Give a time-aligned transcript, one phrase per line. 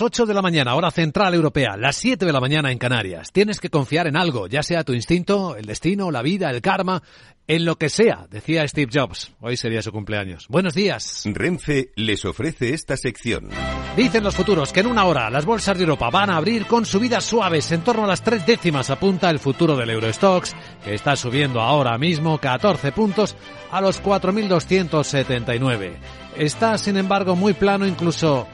[0.00, 3.30] 8 de la mañana, hora central europea, las 7 de la mañana en Canarias.
[3.30, 7.04] Tienes que confiar en algo, ya sea tu instinto, el destino, la vida, el karma,
[7.46, 9.30] en lo que sea, decía Steve Jobs.
[9.40, 10.48] Hoy sería su cumpleaños.
[10.48, 11.22] Buenos días.
[11.26, 13.50] Renfe les ofrece esta sección.
[13.96, 16.84] Dicen los futuros que en una hora las bolsas de Europa van a abrir con
[16.84, 21.14] subidas suaves en torno a las tres décimas apunta el futuro del Eurostox, que está
[21.14, 23.36] subiendo ahora mismo 14 puntos
[23.70, 25.92] a los 4.279.
[26.36, 28.48] Está, sin embargo, muy plano incluso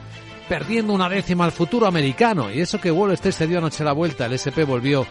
[0.51, 2.51] perdiendo una décima al futuro americano.
[2.51, 5.07] Y eso que Wall Street se dio anoche la vuelta, el SP volvió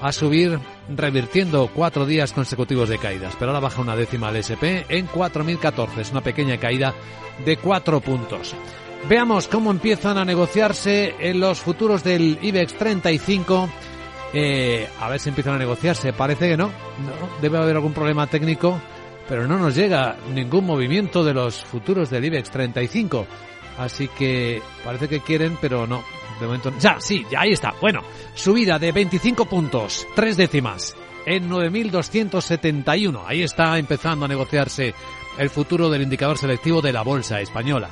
[0.00, 3.34] a subir, revirtiendo cuatro días consecutivos de caídas.
[3.36, 5.98] Pero ahora baja una décima al SP en 4.014.
[5.98, 6.94] Es una pequeña caída
[7.44, 8.54] de cuatro puntos.
[9.08, 13.68] Veamos cómo empiezan a negociarse en los futuros del IBEX 35.
[14.34, 16.12] Eh, a ver si empiezan a negociarse.
[16.12, 16.66] Parece que no.
[16.66, 17.40] no.
[17.42, 18.80] Debe haber algún problema técnico.
[19.28, 23.26] Pero no nos llega ningún movimiento de los futuros del IBEX 35.
[23.78, 26.02] Así que parece que quieren, pero no.
[26.40, 26.72] De momento.
[26.78, 27.74] Ya, sí, ya ahí está.
[27.80, 28.02] Bueno,
[28.34, 33.22] subida de 25 puntos, tres décimas, en 9.271.
[33.26, 34.94] Ahí está empezando a negociarse
[35.38, 37.88] el futuro del indicador selectivo de la bolsa española.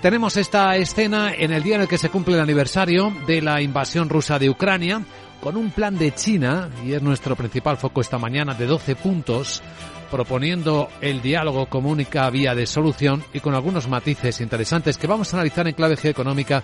[0.00, 3.62] Tenemos esta escena en el día en el que se cumple el aniversario de la
[3.62, 5.00] invasión rusa de Ucrania,
[5.40, 9.62] con un plan de China, y es nuestro principal foco esta mañana, de 12 puntos,
[10.12, 15.32] proponiendo el diálogo como única vía de solución y con algunos matices interesantes que vamos
[15.32, 16.62] a analizar en clave geoeconómica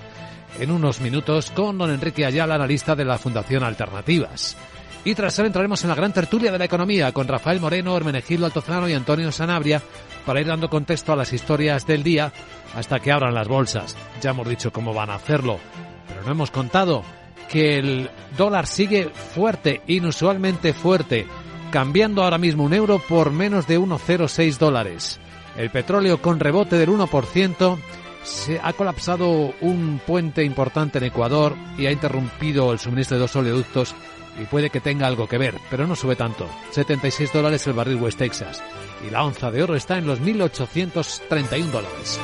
[0.60, 4.54] en unos minutos con don Enrique Ayala, analista de la Fundación Alternativas.
[5.02, 8.44] Y tras él entraremos en la gran tertulia de la economía con Rafael Moreno, Hermenegildo
[8.44, 9.80] Altozano y Antonio Sanabria
[10.26, 12.30] para ir dando contexto a las historias del día
[12.74, 13.96] hasta que abran las bolsas.
[14.20, 15.58] Ya hemos dicho cómo van a hacerlo,
[16.06, 17.02] pero no hemos contado
[17.50, 21.26] que el dólar sigue fuerte, inusualmente fuerte
[21.70, 25.20] cambiando ahora mismo un euro por menos de 1,06 dólares.
[25.56, 27.78] El petróleo con rebote del 1%.
[28.24, 33.36] Se ha colapsado un puente importante en Ecuador y ha interrumpido el suministro de dos
[33.36, 33.94] oleoductos
[34.40, 36.48] y puede que tenga algo que ver, pero no sube tanto.
[36.70, 38.62] 76 dólares el barril West Texas
[39.06, 42.20] y la onza de oro está en los 1.831 dólares.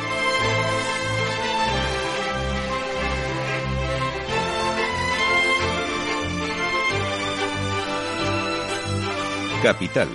[9.65, 10.11] Capital,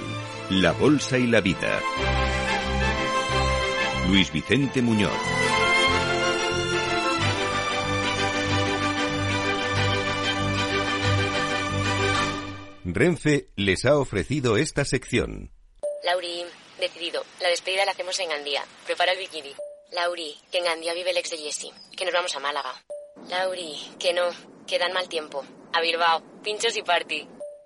[0.51, 1.81] la Bolsa y la Vida.
[4.07, 5.11] Luis Vicente Muñoz.
[12.85, 15.51] Renfe les ha ofrecido esta sección.
[16.03, 16.45] Lauri,
[16.79, 17.23] decidido.
[17.41, 18.63] La despedida la hacemos en Gandía.
[18.85, 19.55] Prepara el bikini.
[19.93, 21.73] Lauri, que en Gandía vive el ex de Jesse.
[21.97, 22.75] Que nos vamos a Málaga.
[23.27, 24.29] Lauri, que no.
[24.67, 25.43] Que dan mal tiempo.
[25.73, 26.21] A Bilbao.
[26.43, 27.38] Pinchos y party.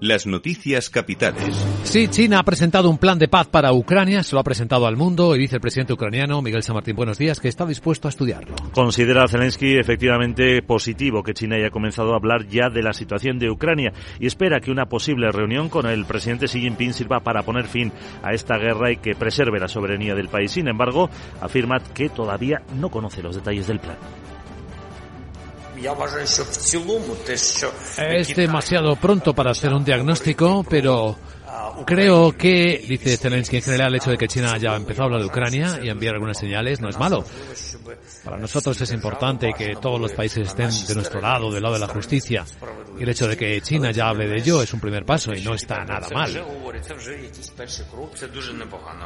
[0.00, 1.56] Las noticias capitales.
[1.82, 4.96] Sí, China ha presentado un plan de paz para Ucrania, se lo ha presentado al
[4.96, 8.10] mundo y dice el presidente ucraniano Miguel San Martín, buenos días, que está dispuesto a
[8.10, 8.54] estudiarlo.
[8.72, 13.50] Considera Zelensky efectivamente positivo que China haya comenzado a hablar ya de la situación de
[13.50, 17.66] Ucrania y espera que una posible reunión con el presidente Xi Jinping sirva para poner
[17.66, 17.90] fin
[18.22, 20.52] a esta guerra y que preserve la soberanía del país.
[20.52, 21.10] Sin embargo,
[21.40, 23.96] afirma que todavía no conoce los detalles del plan.
[27.96, 31.16] Es demasiado pronto para hacer un diagnóstico, pero
[31.86, 35.20] creo que, dice Zelensky en general, el hecho de que China haya empezado a hablar
[35.20, 37.24] de Ucrania y enviar algunas señales no es malo.
[38.24, 41.80] Para nosotros es importante que todos los países estén de nuestro lado, del lado de
[41.80, 42.44] la justicia.
[42.98, 45.42] Y el hecho de que China ya hable de ello es un primer paso y
[45.42, 46.30] no está nada mal.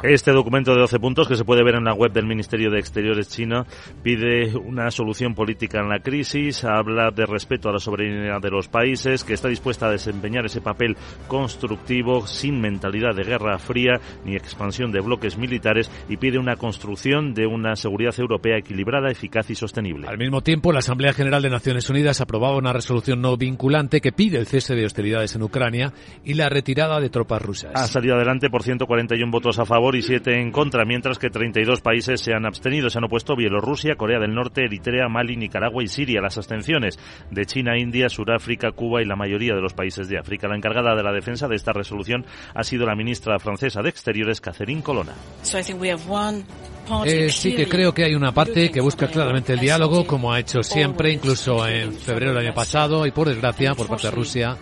[0.03, 2.79] Este documento de 12 puntos que se puede ver en la web del Ministerio de
[2.79, 3.65] Exteriores chino
[4.01, 8.67] pide una solución política en la crisis, habla de respeto a la soberanía de los
[8.67, 14.35] países, que está dispuesta a desempeñar ese papel constructivo sin mentalidad de guerra fría ni
[14.35, 18.72] expansión de bloques militares y pide una construcción de una seguridad europea equilibrada,
[19.11, 20.07] eficaz y sostenible.
[20.07, 24.11] Al mismo tiempo, la Asamblea General de Naciones Unidas aprobaba una resolución no vinculante que
[24.11, 25.93] pide el cese de hostilidades en Ucrania
[26.23, 27.71] y la retirada de tropas rusas.
[27.75, 31.81] Ha salido adelante por 141 votos a favor y 7 en contra, mientras que 32
[31.81, 32.89] países se han abstenido.
[32.89, 36.21] Se han opuesto Bielorrusia, Corea del Norte, Eritrea, Mali, Nicaragua y Siria.
[36.21, 36.99] Las abstenciones
[37.31, 40.47] de China, India, Sudáfrica, Cuba y la mayoría de los países de África.
[40.47, 44.41] La encargada de la defensa de esta resolución ha sido la ministra francesa de Exteriores,
[44.41, 45.13] Catherine Colonna.
[47.05, 50.39] Eh, sí que creo que hay una parte que busca claramente el diálogo, como ha
[50.39, 54.57] hecho siempre, incluso en febrero del año pasado, y por desgracia, por parte de Rusia,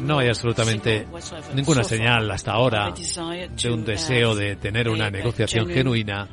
[0.00, 1.06] no hay absolutamente
[1.54, 6.28] ninguna señal hasta ahora de un deseo de tener una negociación genuina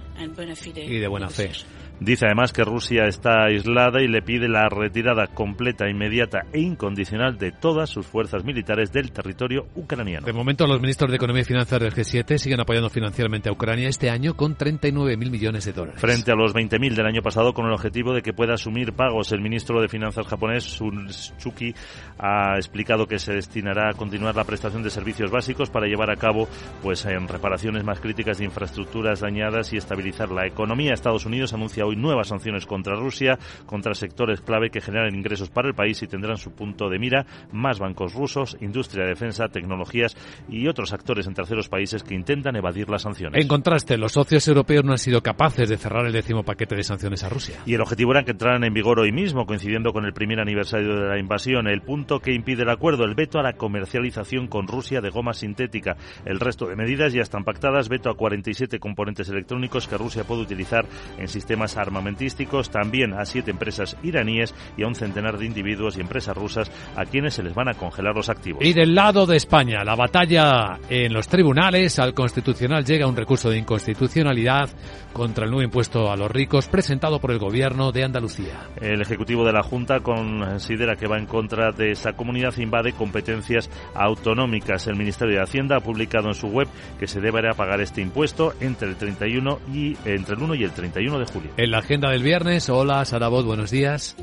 [0.75, 1.51] y de buena fe.
[2.01, 7.37] Dice además que Rusia está aislada y le pide la retirada completa, inmediata e incondicional
[7.37, 10.25] de todas sus fuerzas militares del territorio ucraniano.
[10.25, 13.87] De momento, los ministros de Economía y Finanzas del G7 siguen apoyando financieramente a Ucrania
[13.87, 16.01] este año con 39.000 millones de dólares.
[16.01, 19.31] Frente a los 20.000 del año pasado, con el objetivo de que pueda asumir pagos.
[19.31, 21.75] El ministro de Finanzas japonés, Sun Tsuki,
[22.17, 26.15] ha explicado que se destinará a continuar la prestación de servicios básicos para llevar a
[26.15, 26.49] cabo
[26.81, 30.93] pues en reparaciones más críticas de infraestructuras dañadas y estabilizar la economía.
[30.93, 35.67] Estados Unidos anuncia hoy nuevas sanciones contra Rusia, contra sectores clave que generan ingresos para
[35.67, 40.15] el país y tendrán su punto de mira más bancos rusos, industria de defensa, tecnologías
[40.49, 43.41] y otros actores en terceros países que intentan evadir las sanciones.
[43.41, 46.83] En contraste, los socios europeos no han sido capaces de cerrar el décimo paquete de
[46.83, 47.59] sanciones a Rusia.
[47.65, 50.95] Y el objetivo era que entraran en vigor hoy mismo, coincidiendo con el primer aniversario
[50.95, 51.67] de la invasión.
[51.67, 55.33] El punto que impide el acuerdo, el veto a la comercialización con Rusia de goma
[55.33, 55.97] sintética.
[56.25, 60.41] El resto de medidas ya están pactadas, veto a 47 componentes electrónicos que Rusia puede
[60.41, 60.85] utilizar
[61.17, 66.01] en sistemas armamentísticos, también a siete empresas iraníes y a un centenar de individuos y
[66.01, 68.63] empresas rusas a quienes se les van a congelar los activos.
[68.63, 73.49] Y del lado de España, la batalla en los tribunales, al Constitucional llega un recurso
[73.49, 74.69] de inconstitucionalidad
[75.13, 78.69] contra el nuevo impuesto a los ricos presentado por el Gobierno de Andalucía.
[78.79, 82.93] El Ejecutivo de la Junta considera que va en contra de esa comunidad e invade
[82.93, 84.87] competencias autonómicas.
[84.87, 86.67] El Ministerio de Hacienda ha publicado en su web
[86.99, 90.71] que se deberá pagar este impuesto entre el 31 y entre el 1 y el
[90.71, 91.51] 31 de julio.
[91.61, 94.15] En la agenda del viernes, hola Sarabot, buenos días.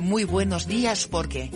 [0.00, 1.50] Muy buenos días porque...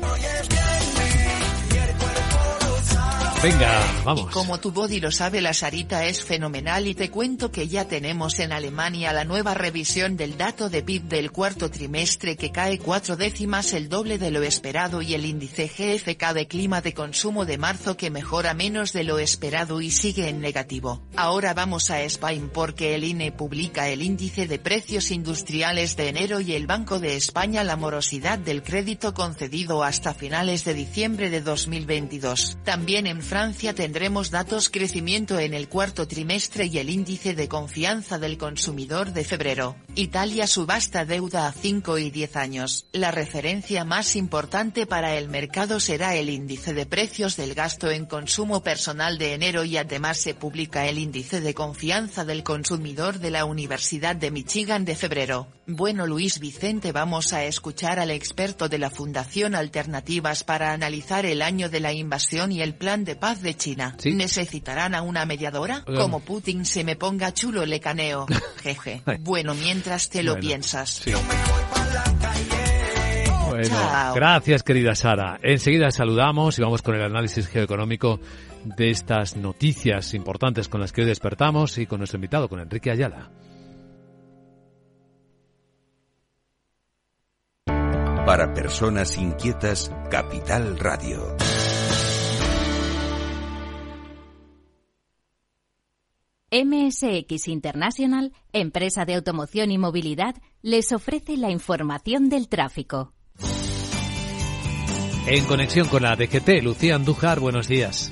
[3.41, 4.29] Venga, vamos.
[4.29, 7.87] Y como tu body lo sabe, la Sarita es fenomenal y te cuento que ya
[7.87, 12.81] tenemos en Alemania la nueva revisión del dato de PIB del cuarto trimestre que cae
[12.81, 17.45] cuatro décimas el doble de lo esperado y el índice GFK de clima de consumo
[17.45, 21.01] de marzo que mejora menos de lo esperado y sigue en negativo.
[21.15, 26.41] Ahora vamos a Spain porque el INE publica el índice de precios industriales de enero
[26.41, 31.41] y el Banco de España la morosidad del crédito concedido hasta finales de diciembre de
[31.41, 32.59] 2022.
[32.65, 38.19] También en Francia tendremos datos crecimiento en el cuarto trimestre y el índice de confianza
[38.19, 39.77] del consumidor de febrero.
[39.97, 42.87] Italia subasta deuda a 5 y 10 años.
[42.91, 48.07] La referencia más importante para el mercado será el índice de precios del gasto en
[48.07, 53.31] consumo personal de enero y además se publica el índice de confianza del consumidor de
[53.31, 55.49] la Universidad de Michigan de febrero.
[55.67, 61.43] Bueno Luis Vicente vamos a escuchar al experto de la Fundación Alternativas para analizar el
[61.43, 63.95] año de la invasión y el plan de paz de China.
[63.99, 64.15] ¿Sí?
[64.15, 65.85] ¿Necesitarán a una mediadora?
[65.87, 65.97] Um.
[65.97, 68.27] Como Putin se me ponga chulo le caneo.
[68.63, 69.03] Jeje.
[69.21, 70.91] Bueno mientras te lo Bueno, piensas.
[70.91, 71.13] sí.
[73.49, 74.15] Bueno, Chao.
[74.15, 75.39] gracias querida Sara.
[75.43, 78.21] Enseguida saludamos y vamos con el análisis geoeconómico
[78.65, 82.91] de estas noticias importantes con las que hoy despertamos y con nuestro invitado, con Enrique
[82.91, 83.31] Ayala.
[88.27, 91.35] Para personas inquietas, Capital Radio.
[96.51, 103.13] MSX International, empresa de automoción y movilidad, les ofrece la información del tráfico.
[105.27, 108.11] En conexión con la DGT, Lucía Andújar, buenos días.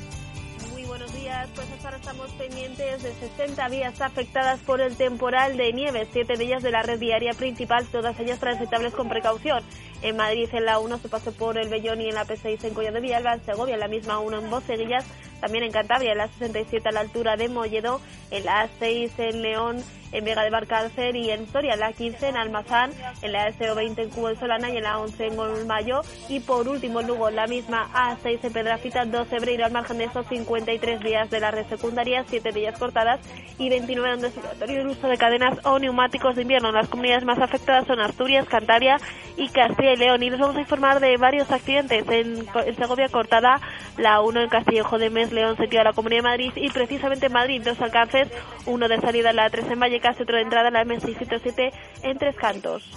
[0.70, 5.56] Muy buenos días, pues hasta ahora estamos pendientes de 60 vías afectadas por el temporal
[5.56, 9.64] de nieve, siete de ellas de la red viaria principal, todas ellas transitables con precaución.
[10.02, 12.74] En Madrid en la 1 se pasó por el Bellón y en la P6 en
[12.74, 15.06] Collado de Villalba, en Segovia en la misma 1 en Boceguillas,
[15.40, 18.00] también en Cantabria en la 67 a la altura de Molledo,
[18.30, 22.36] en la A6 en León, en Vega de Barcárcel y en Soria, la 15 en
[22.36, 22.90] Almazán,
[23.22, 26.68] en la SO20 en Cubo de Solana y en la 11 en Golmayo y por
[26.68, 31.30] último en la misma A6 en Pedrafita, 12 Breiro al margen de esos 53 vías
[31.30, 33.20] de la red secundaria, 7 de ellas cortadas
[33.58, 36.72] y 29 donde obligatorio el uso de cadenas o neumáticos de invierno.
[36.72, 38.98] Las comunidades más afectadas son Asturias, Cantabria
[39.36, 40.22] y Castilla y León.
[40.22, 42.04] Y les vamos a informar de varios accidentes.
[42.08, 42.46] En,
[42.76, 43.60] Segovia cortada,
[43.96, 47.26] la 1 en Castillejo de Mes, León sentido a la Comunidad de Madrid y precisamente
[47.26, 48.28] en Madrid dos alcances,
[48.66, 51.72] uno de salida la 3 en Vallecas de entrada en la M607
[52.02, 52.90] en Tres Cantos.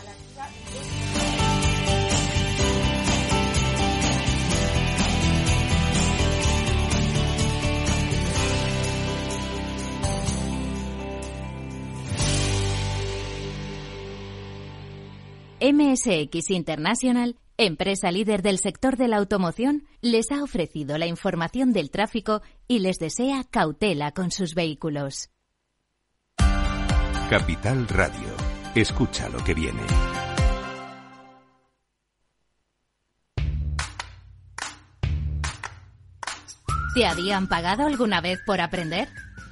[15.62, 21.92] MSX International, empresa líder del sector de la automoción, les ha ofrecido la información del
[21.92, 25.30] tráfico y les desea cautela con sus vehículos.
[27.30, 28.36] Capital Radio.
[28.74, 29.84] Escucha lo que viene.
[36.96, 39.10] ¿Te habían pagado alguna vez por aprender?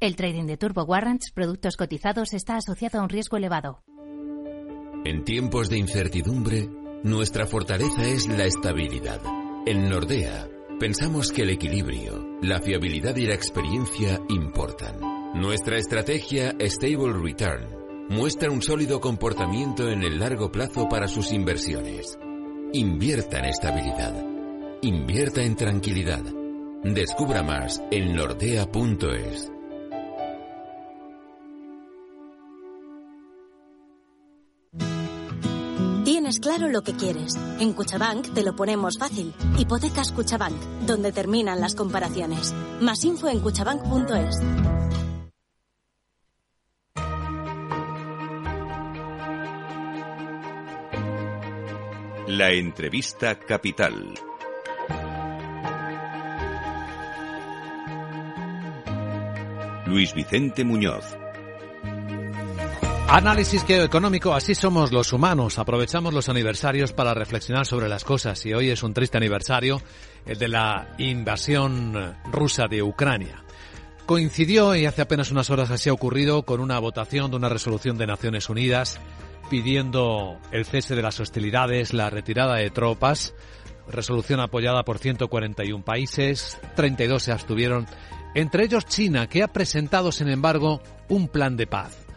[0.00, 3.82] El trading de Turbo Warrants, productos cotizados, está asociado a un riesgo elevado.
[5.04, 6.68] En tiempos de incertidumbre,
[7.02, 9.20] nuestra fortaleza es la estabilidad.
[9.66, 15.00] En Nordea, pensamos que el equilibrio, la fiabilidad y la experiencia importan.
[15.34, 22.16] Nuestra estrategia Stable Return muestra un sólido comportamiento en el largo plazo para sus inversiones.
[22.72, 24.14] Invierta en estabilidad.
[24.82, 26.22] Invierta en tranquilidad.
[26.84, 29.57] Descubra más en nordea.es.
[36.28, 37.36] Tienes claro lo que quieres.
[37.58, 39.32] En Cuchabank te lo ponemos fácil.
[39.56, 42.52] Hipotecas Cuchabank, donde terminan las comparaciones.
[42.82, 44.36] Más info en cuchabank.es.
[52.26, 54.12] La entrevista capital.
[59.86, 61.06] Luis Vicente Muñoz.
[63.10, 65.58] Análisis geoeconómico, así somos los humanos.
[65.58, 69.80] Aprovechamos los aniversarios para reflexionar sobre las cosas y hoy es un triste aniversario,
[70.26, 73.42] el de la invasión rusa de Ucrania.
[74.04, 77.96] Coincidió, y hace apenas unas horas así ha ocurrido, con una votación de una resolución
[77.96, 79.00] de Naciones Unidas
[79.48, 83.34] pidiendo el cese de las hostilidades, la retirada de tropas,
[83.90, 87.86] resolución apoyada por 141 países, 32 se abstuvieron,
[88.34, 92.07] entre ellos China, que ha presentado, sin embargo, un plan de paz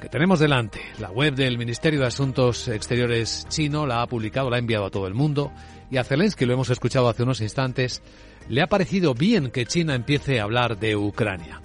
[0.00, 0.80] que tenemos delante.
[0.98, 4.90] La web del Ministerio de Asuntos Exteriores chino la ha publicado, la ha enviado a
[4.90, 5.52] todo el mundo
[5.90, 8.02] y a Zelensky, lo hemos escuchado hace unos instantes,
[8.48, 11.60] le ha parecido bien que China empiece a hablar de Ucrania.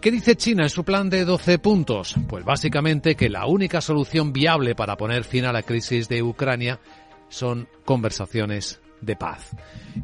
[0.00, 2.14] ¿Qué dice China en su plan de 12 puntos?
[2.28, 6.78] Pues básicamente que la única solución viable para poner fin a la crisis de Ucrania
[7.28, 9.50] son conversaciones de paz.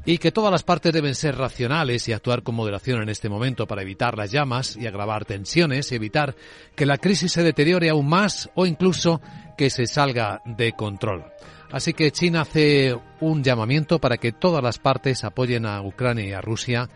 [0.04, 3.66] Y que todas las partes deben ser racionales y actuar con moderación en este momento
[3.66, 6.34] para evitar las llamas y agravar tensiones y evitar
[6.74, 9.20] que la crisis se deteriore aún más o incluso
[9.56, 11.24] que se salga de control.
[11.70, 16.32] Así que China hace un llamamiento para que todas las partes apoyen a Ucrania y
[16.32, 16.88] a Rusia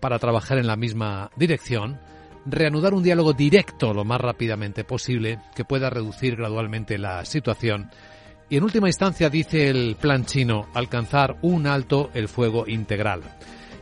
[0.00, 2.00] para trabajar en la misma dirección,
[2.46, 7.90] reanudar un diálogo directo lo más rápidamente posible que pueda reducir gradualmente la situación
[8.48, 13.22] y en última instancia, dice el plan chino, alcanzar un alto el fuego integral.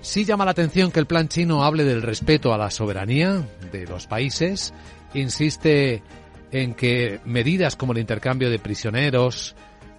[0.01, 3.43] Sí llama la atención que el plan chino hable del respeto a la soberanía
[3.73, 4.73] de los países,
[5.15, 6.03] insiste
[6.51, 9.55] en que medidas como el intercambio de prisioneros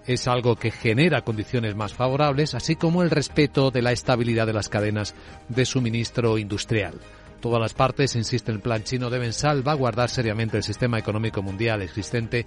[0.05, 4.53] es algo que genera condiciones más favorables, así como el respeto de la estabilidad de
[4.53, 5.15] las cadenas
[5.49, 6.93] de suministro industrial.
[7.41, 12.45] Todas las partes, insiste el plan chino, deben salvaguardar seriamente el sistema económico mundial existente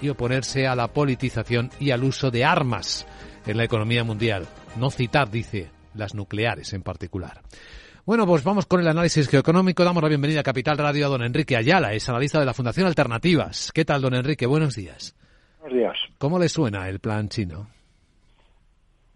[0.00, 3.06] y oponerse a la politización y al uso de armas
[3.46, 4.46] en la economía mundial.
[4.76, 7.42] No citar, dice, las nucleares en particular.
[8.04, 9.82] Bueno, pues vamos con el análisis geoeconómico.
[9.82, 12.86] Damos la bienvenida a Capital Radio a don Enrique Ayala, es analista de la Fundación
[12.86, 13.72] Alternativas.
[13.74, 14.46] ¿Qué tal, don Enrique?
[14.46, 15.16] Buenos días.
[15.60, 15.96] Buenos días.
[16.18, 17.68] ¿Cómo le suena el plan chino?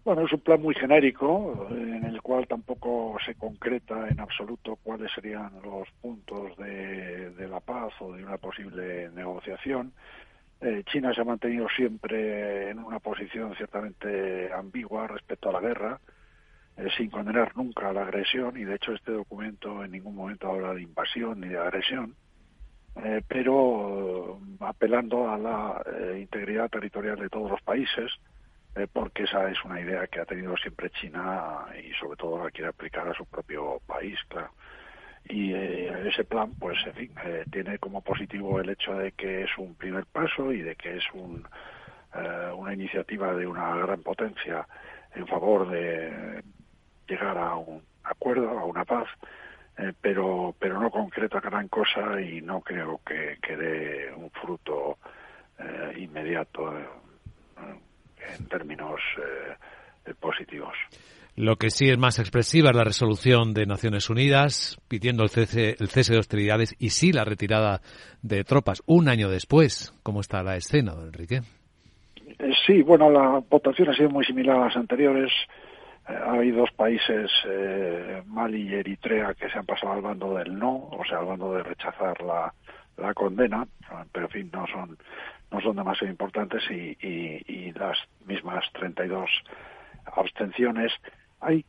[0.03, 5.11] Bueno, es un plan muy genérico, en el cual tampoco se concreta en absoluto cuáles
[5.13, 9.93] serían los puntos de, de la paz o de una posible negociación.
[10.61, 15.99] Eh, China se ha mantenido siempre en una posición ciertamente ambigua respecto a la guerra,
[16.77, 20.75] eh, sin condenar nunca la agresión, y de hecho este documento en ningún momento habla
[20.75, 22.15] de invasión ni de agresión,
[23.03, 25.83] eh, pero apelando a la
[26.19, 28.11] integridad territorial de todos los países,
[28.93, 32.69] porque esa es una idea que ha tenido siempre China y sobre todo la quiere
[32.69, 34.51] aplicar a su propio país, claro
[35.27, 39.43] y eh, ese plan pues en fin eh, tiene como positivo el hecho de que
[39.43, 41.47] es un primer paso y de que es un,
[42.15, 44.67] eh, una iniciativa de una gran potencia
[45.15, 46.43] en favor de
[47.07, 49.07] llegar a un acuerdo a una paz
[50.01, 54.97] pero pero no concreta gran cosa y no creo que, que dé un fruto
[55.97, 56.73] inmediato
[57.57, 58.99] en términos
[60.19, 60.75] positivos.
[61.37, 65.77] Lo que sí es más expresiva es la resolución de Naciones Unidas pidiendo el cese,
[65.79, 67.81] el cese de hostilidades y sí la retirada
[68.21, 69.93] de tropas un año después.
[70.03, 71.41] ¿Cómo está la escena, don Enrique?
[72.37, 75.31] Eh, sí, bueno, la votación ha sido muy similar a las anteriores.
[76.09, 80.59] Eh, hay dos países, eh, Mali y Eritrea, que se han pasado al bando del
[80.59, 82.53] no, o sea, al bando de rechazar la,
[83.15, 83.65] condena,
[84.11, 84.95] pero en fin, no son,
[85.49, 87.97] no son demasiado importantes y, y, y las
[88.27, 89.27] mismas 32
[90.05, 90.91] abstenciones
[91.41, 91.65] hay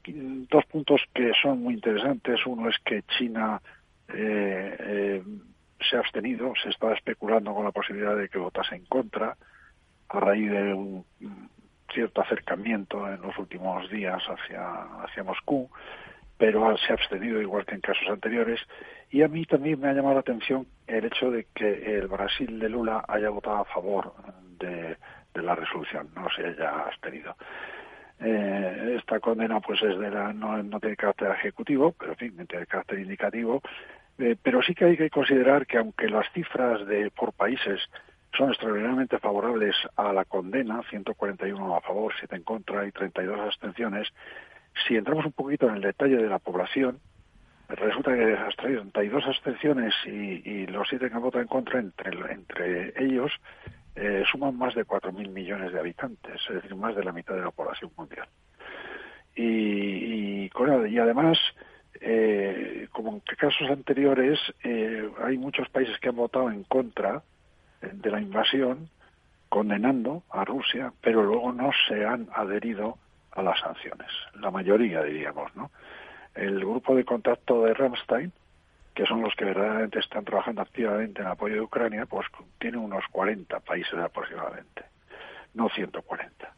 [0.51, 2.41] dos puntos que son muy interesantes.
[2.47, 3.61] Uno es que China
[4.09, 5.23] eh, eh,
[5.81, 9.37] se ha abstenido, se está especulando con la posibilidad de que votase en contra
[10.11, 11.05] a raíz de un
[11.93, 15.71] cierto acercamiento en los últimos días hacia, hacia Moscú,
[16.37, 18.61] pero se ha abstenido igual que en casos anteriores.
[19.11, 22.59] Y a mí también me ha llamado la atención el hecho de que el Brasil
[22.59, 24.15] de Lula haya votado a favor
[24.59, 24.97] de,
[25.35, 27.37] de la resolución, no se haya abstenido.
[28.25, 32.67] Eh, esta condena pues es de la, no, tiene carácter ejecutivo, pero en fin, tiene
[32.67, 33.61] carácter indicativo.
[34.19, 37.81] Eh, pero sí que hay que considerar que aunque las cifras de por países
[38.37, 44.09] son extraordinariamente favorables a la condena, 141 a favor, 7 en contra y 32 abstenciones,
[44.87, 46.99] si entramos un poquito en el detalle de la población,
[47.69, 53.33] resulta que las 32 abstenciones y, y los 7 que votan en contra, entre ellos,
[53.95, 57.43] eh, suman más de 4.000 millones de habitantes, es decir, más de la mitad de
[57.43, 58.27] la población mundial.
[59.35, 60.51] Y, y,
[60.89, 61.39] y además,
[62.01, 67.23] eh, como en casos anteriores, eh, hay muchos países que han votado en contra
[67.81, 68.89] eh, de la invasión,
[69.49, 72.99] condenando a Rusia, pero luego no se han adherido
[73.33, 74.09] a las sanciones.
[74.41, 75.71] La mayoría, diríamos, ¿no?
[76.35, 78.33] El grupo de contacto de Ramstein
[78.95, 82.27] que son los que verdaderamente están trabajando activamente en apoyo de Ucrania, pues
[82.59, 84.85] tiene unos 40 países aproximadamente,
[85.55, 86.53] no 140.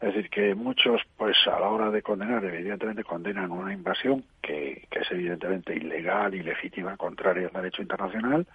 [0.00, 4.88] Es decir, que muchos, pues a la hora de condenar, evidentemente condenan una invasión que,
[4.90, 8.46] es evidentemente ilegal, ilegítima, contraria al derecho internacional,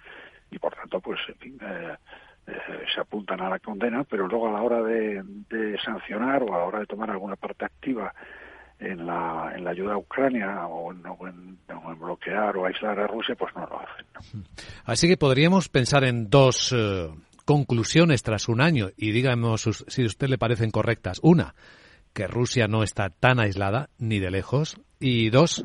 [0.50, 1.96] y por tanto, pues, en fin, eh,
[2.48, 6.54] eh, se apuntan a la condena, pero luego a la hora de, de sancionar o
[6.54, 8.12] a la hora de tomar alguna parte activa
[8.80, 11.58] en la, en la ayuda a Ucrania o en,
[11.98, 14.44] bloquear o aislar a Rusia, pues no lo hacen.
[14.84, 17.08] Así que podríamos pensar en dos eh,
[17.44, 21.18] conclusiones tras un año y díganos si a usted le parecen correctas.
[21.22, 21.54] Una,
[22.12, 25.64] que Rusia no está tan aislada ni de lejos y dos,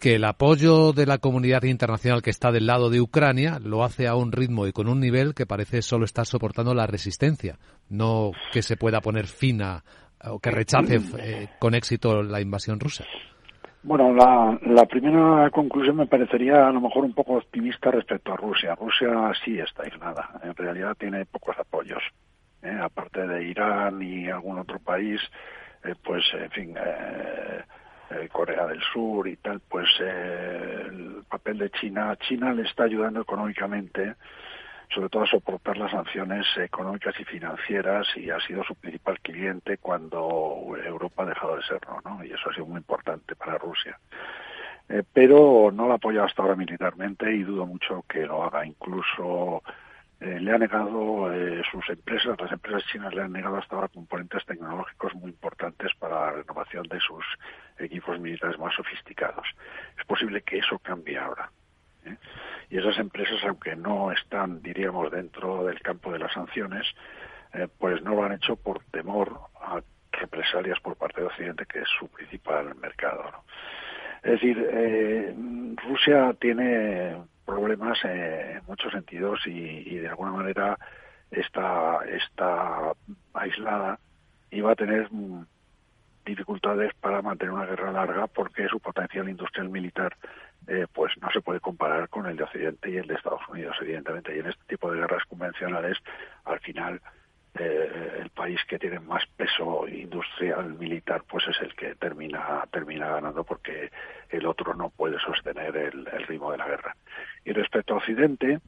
[0.00, 4.08] que el apoyo de la comunidad internacional que está del lado de Ucrania lo hace
[4.08, 8.32] a un ritmo y con un nivel que parece solo estar soportando la resistencia, no
[8.52, 9.84] que se pueda poner fin a,
[10.24, 13.04] o que rechace eh, con éxito la invasión rusa?
[13.82, 18.36] Bueno, la, la, primera conclusión me parecería a lo mejor un poco optimista respecto a
[18.36, 18.76] Rusia.
[18.76, 22.02] Rusia sí está aislada, en realidad tiene pocos apoyos.
[22.62, 22.78] ¿eh?
[22.80, 25.20] Aparte de Irán y algún otro país,
[25.82, 26.74] eh, pues en fin,
[28.30, 34.14] Corea del Sur y tal, pues el papel de China, China le está ayudando económicamente
[34.94, 39.78] sobre todo a soportar las sanciones económicas y financieras y ha sido su principal cliente
[39.78, 42.24] cuando Europa ha dejado de serlo, ¿no?
[42.24, 43.98] Y eso ha sido muy importante para Rusia.
[44.88, 48.66] Eh, pero no la apoya hasta ahora militarmente y dudo mucho que lo haga.
[48.66, 49.62] Incluso
[50.20, 53.88] eh, le ha negado eh, sus empresas, las empresas chinas le han negado hasta ahora
[53.88, 57.24] componentes tecnológicos muy importantes para la renovación de sus
[57.78, 59.48] equipos militares más sofisticados.
[59.98, 61.50] Es posible que eso cambie ahora.
[62.04, 62.16] ¿eh?
[62.72, 66.86] Y esas empresas, aunque no están, diríamos, dentro del campo de las sanciones,
[67.52, 71.80] eh, pues no lo han hecho por temor a represalias por parte de Occidente, que
[71.80, 73.30] es su principal mercado.
[74.22, 75.34] Es decir, eh,
[75.86, 80.78] Rusia tiene problemas en muchos sentidos y, y, de alguna manera
[81.30, 82.94] está, está
[83.34, 83.98] aislada
[84.50, 85.10] y va a tener
[86.24, 90.16] dificultades para mantener una guerra larga porque su potencial industrial militar
[90.68, 93.76] eh, pues no se puede comparar con el de Occidente y el de Estados Unidos,
[93.80, 94.34] evidentemente.
[94.34, 95.98] Y en este tipo de guerras convencionales,
[96.44, 97.00] al final,
[97.54, 103.08] eh, el país que tiene más peso industrial militar, pues es el que termina termina
[103.08, 103.90] ganando porque
[104.30, 106.96] el otro no puede sostener el, ritmo de la guerra.
[107.44, 108.60] Y respecto a Occidente,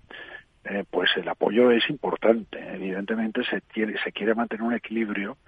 [0.64, 2.58] eh, pues el apoyo es importante.
[2.74, 5.38] Evidentemente se quiere, se quiere mantener un equilibrio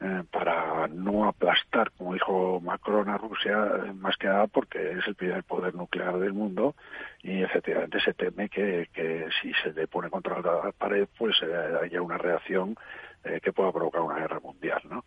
[0.00, 5.06] eh, para no aplastar, como dijo Macron a Rusia, eh, más que nada porque es
[5.06, 6.74] el primer poder nuclear del mundo
[7.22, 8.88] y efectivamente se teme que,
[9.40, 12.76] si se le pone contra la pared, pues eh, haya una reacción
[13.42, 15.02] que pueda provocar una guerra mundial, ¿no?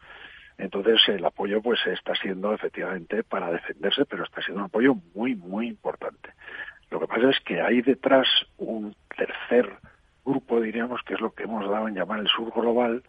[0.57, 5.35] Entonces el apoyo pues está siendo efectivamente para defenderse, pero está siendo un apoyo muy,
[5.35, 6.31] muy importante.
[6.89, 9.77] Lo que pasa es que hay detrás un tercer
[10.25, 13.03] grupo, diríamos, que es lo que hemos dado en llamar el sur global,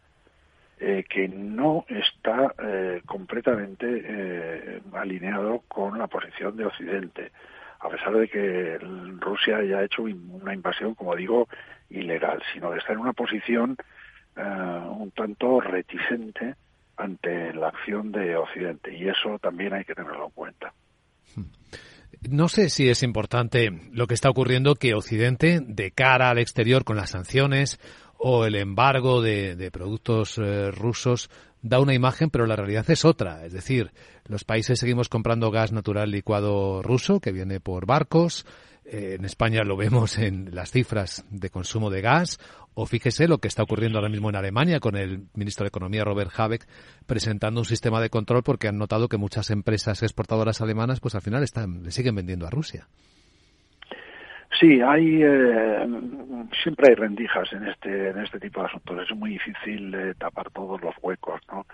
[0.81, 7.33] eh, que no está eh, completamente eh, alineado con la posición de Occidente,
[7.81, 8.79] a pesar de que
[9.19, 11.49] Rusia haya hecho una invasión, como digo,
[11.91, 13.77] ilegal, sino de estar en una posición
[14.37, 16.55] un tanto reticente
[16.97, 20.73] ante la acción de Occidente, y eso también hay que tenerlo en cuenta.
[22.31, 26.85] No sé si es importante lo que está ocurriendo que Occidente, de cara al exterior
[26.85, 27.81] con las sanciones
[28.19, 31.31] o el embargo de, productos eh, rusos
[31.63, 33.47] da una imagen, pero la realidad es otra.
[33.47, 33.93] Es decir,
[34.27, 38.45] los países seguimos comprando gas natural licuado ruso que viene por barcos.
[38.85, 42.39] Eh, en España lo vemos en las cifras de consumo de gas.
[42.75, 46.05] O fíjese lo que está ocurriendo ahora mismo en Alemania con el ministro de Economía
[46.05, 46.67] Robert Habeck
[47.07, 51.23] presentando un sistema de control porque han notado que muchas empresas exportadoras alemanas pues al
[51.23, 52.89] final están, le siguen vendiendo a Rusia.
[54.51, 55.87] Sí, hay eh,
[56.63, 59.09] siempre hay rendijas en este en este tipo de asuntos.
[59.09, 61.67] Es muy difícil eh, tapar todos los huecos, ¿no?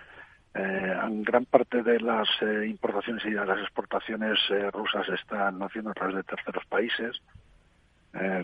[0.53, 4.39] Eh, gran parte de las eh, importaciones y de las exportaciones
[4.71, 7.21] rusas están haciendo a través de terceros países,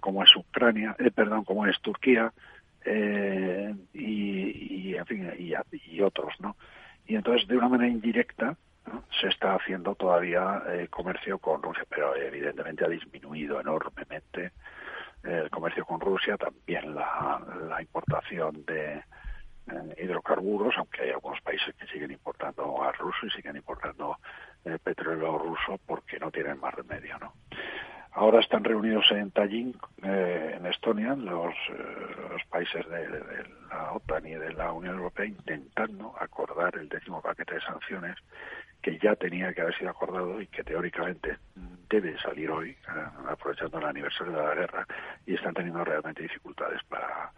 [0.02, 2.34] como es Ucrania, perdón, como es Turquía
[2.86, 2.90] y,
[3.94, 6.58] y, en fin, y otros, ¿no?
[7.08, 8.58] Y entonces, de una manera indirecta,
[9.20, 14.52] se está haciendo todavía eh, comercio con Rusia, pero evidentemente ha disminuido enormemente
[15.24, 21.86] el comercio con Rusia, también la, importación de eh, hidrocarburos, aunque hay algunos países que
[21.88, 24.18] siguen importando gas ruso y siguen importando
[24.66, 27.34] eh, petróleo ruso porque no tienen más remedio, ¿no?
[28.14, 31.56] Ahora están reunidos en Tallinn, en Estonia, los,
[32.50, 33.08] países de,
[33.70, 38.18] la OTAN y de la Unión Europea intentando acordar el décimo paquete de sanciones
[38.82, 41.38] que ya tenía que haber sido acordado y que teóricamente
[41.90, 42.78] debe salir hoy, eh,
[43.28, 44.88] aprovechando el aniversario de la guerra,
[45.26, 47.32] y están teniendo realmente dificultades para,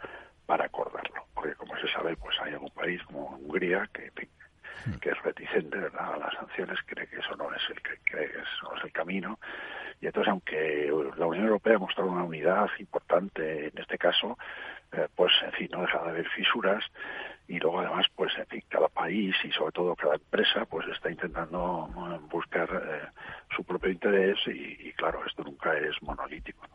[0.46, 1.26] para acordarlo.
[1.34, 4.12] Porque, como se sabe, pues hay algún país como Hungría que,
[5.00, 8.40] que es reticente a las sanciones, cree que eso no es el que cree que
[8.40, 9.40] eso no es el camino.
[10.02, 14.38] Y entonces, aunque la Unión Europea ha mostrado una unidad importante en este caso,
[14.92, 16.84] eh, pues en fin, no deja de haber fisuras
[17.48, 21.12] y luego además pues en fin cada país y sobre todo cada empresa pues está
[21.12, 21.90] intentando
[22.32, 23.08] buscar eh,
[23.56, 26.68] su propio interés y, claro esto nunca es monolítico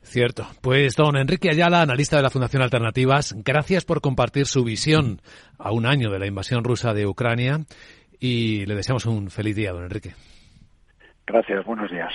[0.00, 0.46] Cierto.
[0.62, 5.20] Pues don Enrique Ayala, analista de la Fundación Alternativas, gracias por compartir su visión
[5.58, 7.58] a un año de la invasión rusa de Ucrania
[8.18, 10.14] y le deseamos un feliz día, don Enrique.
[11.26, 12.14] Gracias, buenos días.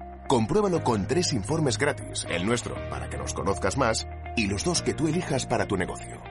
[0.27, 4.81] Compruébalo con tres informes gratis, el nuestro para que nos conozcas más y los dos
[4.81, 6.21] que tú elijas para tu negocio.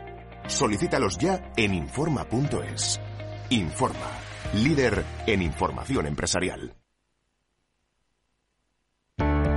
[0.46, 3.00] Solicítalos ya en Informa.es.
[3.50, 4.11] Informa,
[4.55, 6.74] líder en información empresarial.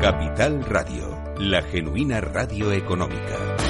[0.03, 3.62] Capital Radio, la genuina radio económica.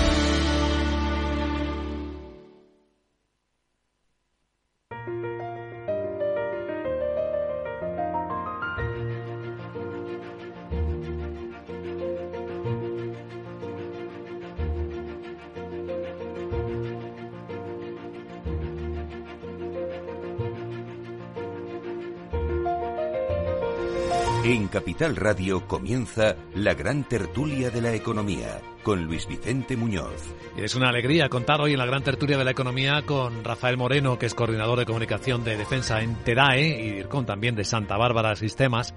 [24.73, 30.33] Capital Radio comienza la gran tertulia de la economía con Luis Vicente Muñoz.
[30.57, 34.17] Es una alegría contar hoy en la gran tertulia de la economía con Rafael Moreno,
[34.17, 38.95] que es coordinador de comunicación de defensa en TEDAE y también de Santa Bárbara Sistemas.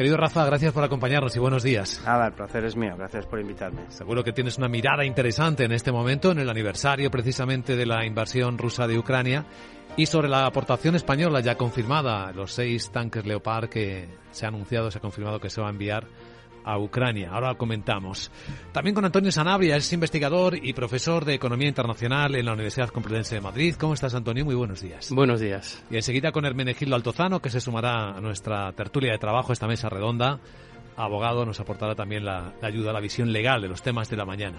[0.00, 2.00] Querido Rafa, gracias por acompañarnos y buenos días.
[2.06, 3.82] Nada, el placer es mío, gracias por invitarme.
[3.90, 8.06] Seguro que tienes una mirada interesante en este momento, en el aniversario precisamente de la
[8.06, 9.44] invasión rusa de Ucrania
[9.98, 14.90] y sobre la aportación española ya confirmada, los seis tanques Leopard que se ha anunciado,
[14.90, 16.06] se ha confirmado que se va a enviar
[16.64, 17.30] a Ucrania.
[17.32, 18.30] Ahora comentamos.
[18.72, 23.36] También con Antonio Sanabria, es investigador y profesor de Economía Internacional en la Universidad Complutense
[23.36, 23.74] de Madrid.
[23.78, 24.44] ¿Cómo estás, Antonio?
[24.44, 25.10] Muy buenos días.
[25.10, 25.82] Buenos días.
[25.90, 29.88] Y enseguida con Hermenegildo Altozano, que se sumará a nuestra tertulia de trabajo, esta mesa
[29.88, 30.40] redonda.
[30.96, 34.24] Abogado, nos aportará también la, la ayuda, la visión legal de los temas de la
[34.24, 34.58] mañana.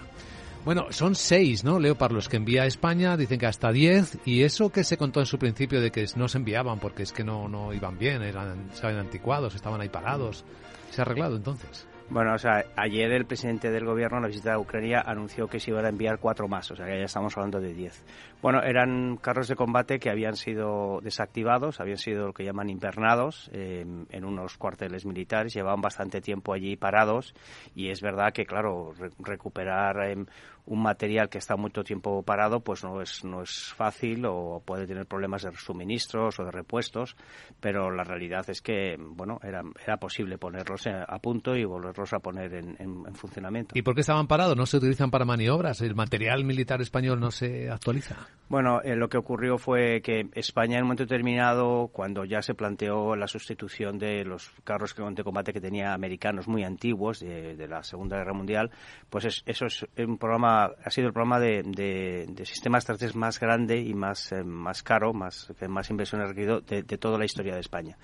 [0.64, 3.18] Bueno, son seis, ¿no, Leopard, los que envía a España?
[3.18, 4.20] Dicen que hasta diez.
[4.26, 7.12] Y eso que se contó en su principio de que no se enviaban porque es
[7.12, 10.46] que no, no iban bien, eran, se habían anticuados, estaban ahí parados.
[10.92, 11.88] ¿Se ha arreglado entonces?
[12.12, 15.62] Bueno, o sea, ayer el presidente del gobierno en la visita a Ucrania anunció que
[15.62, 18.04] se iban a enviar cuatro más, o sea, que ya estamos hablando de diez.
[18.42, 23.50] Bueno, eran carros de combate que habían sido desactivados, habían sido lo que llaman invernados
[23.54, 27.34] eh, en unos cuarteles militares, llevaban bastante tiempo allí parados
[27.76, 30.26] y es verdad que, claro, recuperar eh,
[30.66, 34.88] un material que está mucho tiempo parado, pues no es, no es fácil o puede
[34.88, 37.16] tener problemas de suministros o de repuestos,
[37.60, 42.20] pero la realidad es que, bueno, era, era posible ponerlos a punto y volverlos a
[42.20, 43.78] poner en, en, funcionamiento.
[43.78, 44.56] ¿Y por qué estaban parados?
[44.56, 45.82] ¿No se utilizan para maniobras?
[45.82, 48.16] ¿El material militar español no se actualiza?
[48.50, 52.54] Bueno, eh, lo que ocurrió fue que España en un momento determinado, cuando ya se
[52.54, 57.68] planteó la sustitución de los carros de combate que tenía americanos muy antiguos de, de
[57.68, 58.72] la Segunda Guerra Mundial,
[59.10, 63.40] pues es, eso es un programa ha sido el programa de, de, sistemas terrestres más
[63.40, 67.60] grande y más, eh, más caro, más, más inversión requerido de, toda la historia de
[67.60, 67.98] España.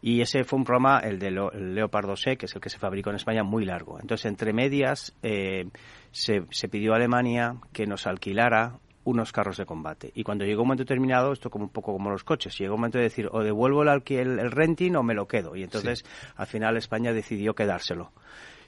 [0.00, 2.78] Y ese fue un programa, el de el Leopardo C, que es el que se
[2.78, 3.98] fabricó en España, muy largo.
[4.00, 5.68] Entonces, entre medias, eh,
[6.10, 10.12] se, se pidió a Alemania que nos alquilara unos carros de combate.
[10.14, 12.80] Y cuando llegó un momento determinado, esto como un poco como los coches, llegó un
[12.80, 15.56] momento de decir o devuelvo el, el, el renting o me lo quedo.
[15.56, 16.04] Y entonces,
[16.36, 18.12] al final, España decidió quedárselo.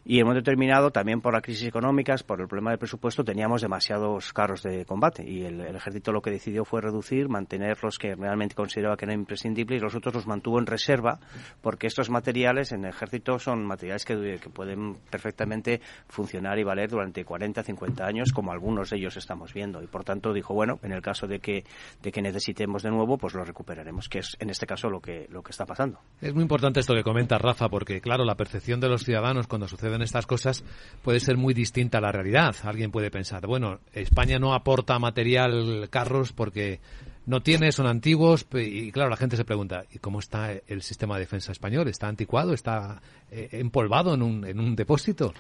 [0.05, 4.33] Y momento determinado, también por la crisis económicas, por el problema de presupuesto, teníamos demasiados
[4.33, 5.25] carros de combate.
[5.25, 9.21] Y el, ejército lo que decidió fue reducir, mantener los que realmente consideraba que eran
[9.21, 11.21] imprescindibles y los otros los mantuvo en reserva,
[11.61, 16.91] porque estos materiales en el ejército son materiales que, que pueden perfectamente funcionar y valer
[16.91, 19.83] durante 40, 50 años, como algunos de ellos estamos viendo.
[19.83, 21.65] Y por tanto dijo, bueno, en el caso de que,
[22.03, 25.29] de que necesitemos de nuevo, pues lo recuperaremos, que es en este caso lo que,
[25.31, 26.01] lo que está pasando.
[26.21, 29.69] Es muy importante esto que comenta Rafa, porque claro, la percepción de los ciudadanos cuando
[29.69, 30.65] sucede en estas cosas
[31.03, 32.55] puede ser muy distinta a la realidad.
[32.65, 36.81] Alguien puede pensar, bueno, España no aporta material, carros, porque
[37.27, 41.15] no tiene, son antiguos, y claro, la gente se pregunta, ¿y cómo está el sistema
[41.15, 41.89] de defensa español?
[41.89, 42.53] ¿Está anticuado?
[42.53, 43.01] ¿Está
[43.31, 45.33] eh, empolvado en un, en un depósito?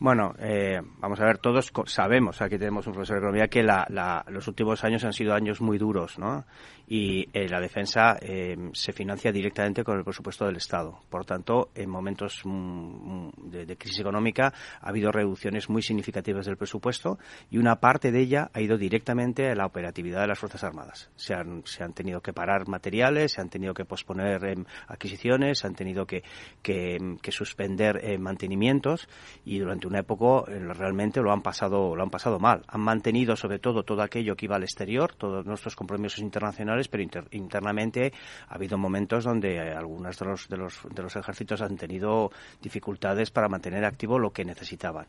[0.00, 4.24] Bueno, eh, vamos a ver, todos sabemos, aquí tenemos un profesor de economía, que la,
[4.28, 6.44] los últimos años han sido años muy duros, ¿no?
[6.86, 10.98] Y eh, la defensa eh, se financia directamente con el presupuesto del Estado.
[11.08, 14.52] Por tanto, en momentos mm, mm, de, crisis económica
[14.82, 17.18] ha habido reducciones muy significativas del presupuesto
[17.50, 21.10] y una parte de ella ha ido directamente a la operatividad de las Fuerzas Armadas.
[21.16, 25.60] Se han, se han tenido que parar materiales, se han tenido que posponer em, adquisiciones,
[25.60, 26.22] se han tenido que,
[26.62, 29.08] que suspender mantenimientos
[29.46, 32.62] y durante una época eh, realmente lo han pasado lo han pasado mal.
[32.68, 37.04] Han mantenido sobre todo todo aquello que iba al exterior, todos nuestros compromisos internacionales, pero
[37.30, 38.12] internamente
[38.48, 43.30] ha habido momentos donde algunos de los, de los de los ejércitos han tenido dificultades
[43.30, 45.06] para mantener activo lo que necesitaban.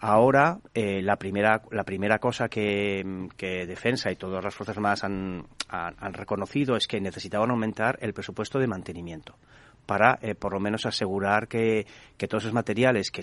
[0.00, 3.02] Ahora, eh, la, primera, la primera cosa que,
[3.38, 5.46] Defensa y todas las Fuerzas Armadas han,
[6.12, 9.36] reconocido es que necesitaban aumentar el presupuesto de mantenimiento
[9.86, 11.86] para eh, por lo menos asegurar que,
[12.28, 13.22] todos esos materiales que,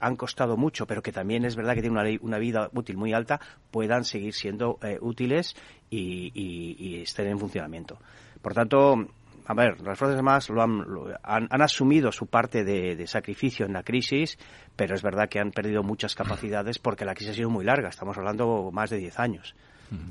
[0.00, 3.40] han costado mucho, pero que también es verdad que tienen una, vida útil muy alta,
[3.70, 5.56] puedan seguir siendo eh, útiles
[5.90, 7.98] y, estén en funcionamiento.
[8.40, 9.06] Por tanto,
[9.46, 10.84] a ver, las Fuerzas Armadas lo han,
[11.22, 14.38] han, asumido su parte de, sacrificio en la crisis,
[14.76, 17.88] pero es verdad que han perdido muchas capacidades porque la crisis ha sido muy larga,
[17.88, 19.54] estamos hablando más de 10 años.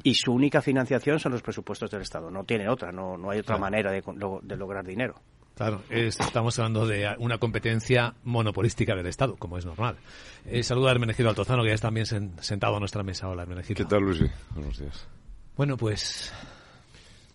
[0.04, 3.40] Y su única financiación son los presupuestos del Estado, no tiene otra, no, no hay
[3.40, 4.02] otra manera de,
[4.44, 5.16] de lograr dinero.
[5.56, 9.98] Claro, estamos hablando de una competencia monopolística del Estado, como es normal.
[10.46, 13.30] Eh, saluda a Hermenegildo Altozano, que ya está también sentado a nuestra mesa.
[13.30, 13.84] Hola, Hermenegildo.
[13.84, 14.24] ¿Qué tal, Luis?
[14.56, 15.08] Buenos días.
[15.56, 16.34] Bueno, pues...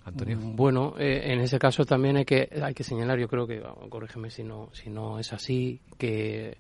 [0.05, 0.37] Antonio.
[0.37, 3.63] Mm, bueno, eh, en ese caso también hay que, hay que señalar, yo creo que,
[3.89, 6.57] corrígeme si no, si no es así, que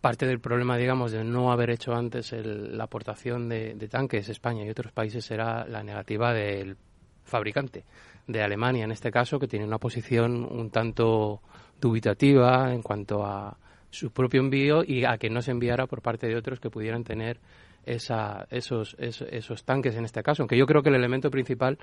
[0.00, 4.64] parte del problema, digamos, de no haber hecho antes la aportación de, de tanques España
[4.64, 6.76] y otros países era la negativa del
[7.22, 7.84] fabricante
[8.26, 11.40] de Alemania, en este caso, que tiene una posición un tanto
[11.80, 13.56] dubitativa en cuanto a,
[13.96, 17.04] su propio envío y a que no se enviara por parte de otros que pudieran
[17.04, 17.40] tener
[17.84, 20.42] esa, esos, esos, tanques en este caso.
[20.42, 21.78] Aunque yo creo que el elemento principal,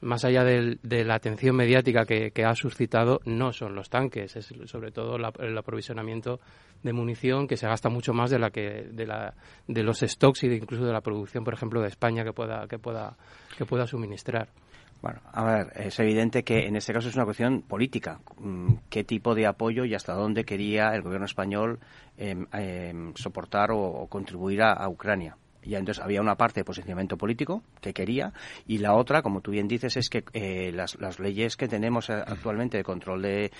[0.00, 4.90] más allá de la atención mediática que, ha suscitado, no son los tanques, es sobre
[4.90, 6.40] todo el aprovisionamiento
[6.82, 9.34] de munición que se gasta mucho más de la que de, la,
[9.68, 12.66] de los stocks y de incluso de la producción, por ejemplo, de España que pueda
[12.66, 13.16] que pueda
[13.56, 14.48] que pueda suministrar.
[15.04, 18.20] Bueno, a ver, es evidente que en este caso es una cuestión política.
[18.38, 21.78] Mm, ¿Qué tipo de apoyo y hasta dónde quería el gobierno español
[22.16, 25.36] em, soportar o, contribuir a Ucrania?
[25.64, 28.32] Ya entonces había una parte de posicionamiento político que quería
[28.66, 32.14] y la otra, como tú bien dices, es que eh, las, leyes que tenemos eh,
[32.14, 33.50] actualmente de control de,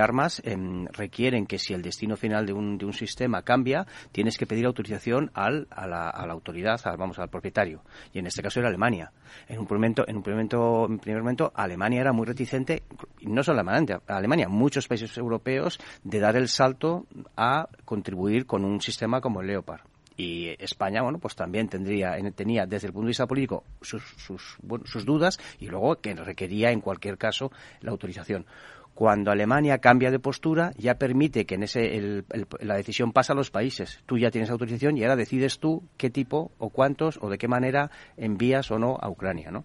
[0.00, 4.38] armas em, requieren que si el destino final de un, de un sistema cambia, tienes
[4.38, 7.82] que pedir autorización al, a, la, a la autoridad, vamos, al propietario.
[8.12, 9.12] Y en este caso era Alemania.
[9.48, 12.82] En un primer momento, en un primer momento, Alemania era muy reticente,
[13.20, 18.64] y no solo Alemania, Alemania, muchos países europeos, de dar el salto a contribuir con
[18.64, 19.89] un sistema como el Leopard
[20.20, 24.58] y España, bueno, pues también tendría, tenía desde el punto de vista político sus, sus,
[24.84, 28.46] sus dudas y luego que requería en cualquier caso la autorización
[28.94, 32.22] cuando Alemania cambia de postura, ya permite que en ese
[32.60, 34.00] la decisión pasa a los países.
[34.04, 37.48] Tú ya tienes autorización y ahora decides tú qué tipo o cuántos o de qué
[37.48, 39.64] manera envías o no a Ucrania, ¿no?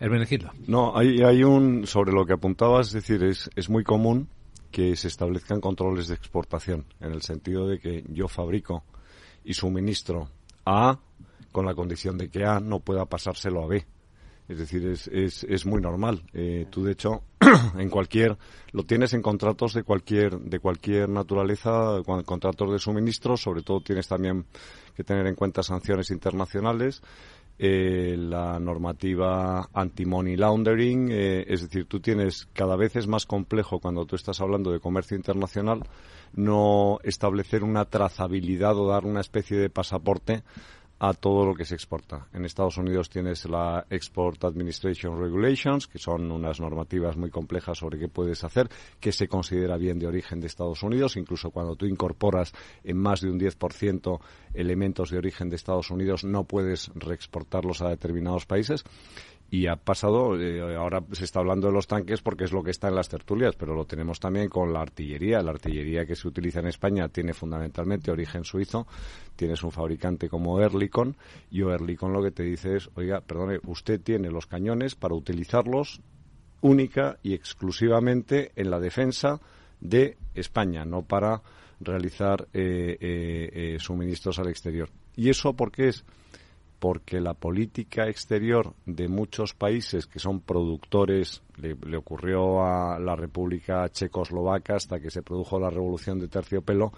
[0.00, 0.50] Hermenegildo.
[0.66, 4.28] No, hay, hay un, sobre lo que apuntabas, es decir, es, es muy común
[4.70, 8.84] que se establezcan controles de exportación, en el sentido de que yo fabrico
[9.46, 10.28] y suministro
[10.64, 11.00] a A
[11.52, 13.86] con la condición de que A no pueda pasárselo a B.
[14.48, 16.22] Es decir, es, es, es muy normal.
[16.32, 17.22] Eh, tú, de hecho,
[17.78, 18.36] en cualquier,
[18.72, 24.06] lo tienes en contratos de cualquier, de cualquier naturaleza, contratos de suministro, sobre todo tienes
[24.06, 24.46] también
[24.94, 27.02] que tener en cuenta sanciones internacionales,
[27.58, 33.80] eh, la normativa anti-money laundering, eh, es decir, tú tienes, cada vez es más complejo
[33.80, 35.80] cuando tú estás hablando de comercio internacional,
[36.34, 40.42] no establecer una trazabilidad o dar una especie de pasaporte
[40.98, 42.28] a todo lo que se exporta.
[42.32, 47.98] En Estados Unidos tienes la Export Administration Regulations, que son unas normativas muy complejas sobre
[47.98, 51.86] qué puedes hacer, que se considera bien de origen de Estados Unidos, incluso cuando tú
[51.86, 54.20] incorporas en más de un 10%
[54.54, 58.84] elementos de origen de Estados Unidos, no puedes reexportarlos a determinados países
[59.48, 62.72] y ha pasado, eh, ahora se está hablando de los tanques porque es lo que
[62.72, 65.40] está en las tertulias, pero lo tenemos también con la artillería.
[65.40, 68.86] La artillería que se utiliza en España tiene fundamentalmente origen suizo.
[69.36, 71.16] Tienes un fabricante como Erlikon
[71.50, 76.00] y Erlikon lo que te dice es, oiga, perdone, usted tiene los cañones para utilizarlos
[76.60, 79.40] única y exclusivamente en la defensa
[79.80, 81.42] de España, no para
[81.78, 84.88] realizar eh, eh, suministros al exterior.
[85.14, 86.04] ¿Y eso por qué es?
[86.86, 93.88] Porque la política exterior de muchos países que son productores, le, ocurrió a la República
[93.88, 96.92] Checoslovaca hasta que se produjo la revolución de terciopelo,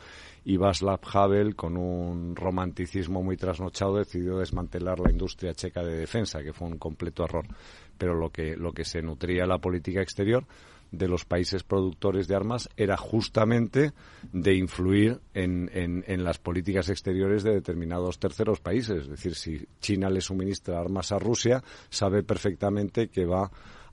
[0.44, 6.42] y Václav Havel, con un romanticismo muy trasnochado, decidió desmantelar la industria checa de defensa,
[6.42, 7.46] que fue un completo error.
[7.96, 10.44] Pero lo que, lo que se nutría la política exterior
[10.90, 13.92] de los países productores de armas era justamente
[14.32, 19.02] de influir en, en, las políticas exteriores de determinados terceros países.
[19.02, 23.50] Es decir, si China le suministra armas a Rusia, sabe perfectamente que va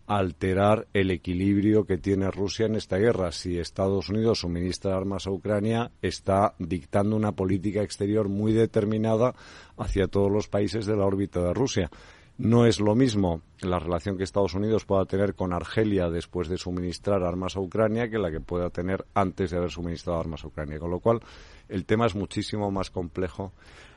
[0.07, 3.31] a alterar el equilibrio que tiene Rusia en esta guerra.
[3.31, 9.33] Si Estados Unidos suministra armas a Ucrania, está dictando una política exterior muy determinada
[9.77, 11.89] hacia todos los países de la órbita de Rusia.
[12.37, 16.57] No es lo mismo la relación que Estados Unidos pueda tener con Argelia después de
[16.57, 20.47] suministrar armas a Ucrania que la que pueda tener antes de haber suministrado armas a
[20.47, 20.77] Ucrania.
[20.77, 21.21] Con lo cual,
[21.69, 23.53] el tema es muchísimo más complejo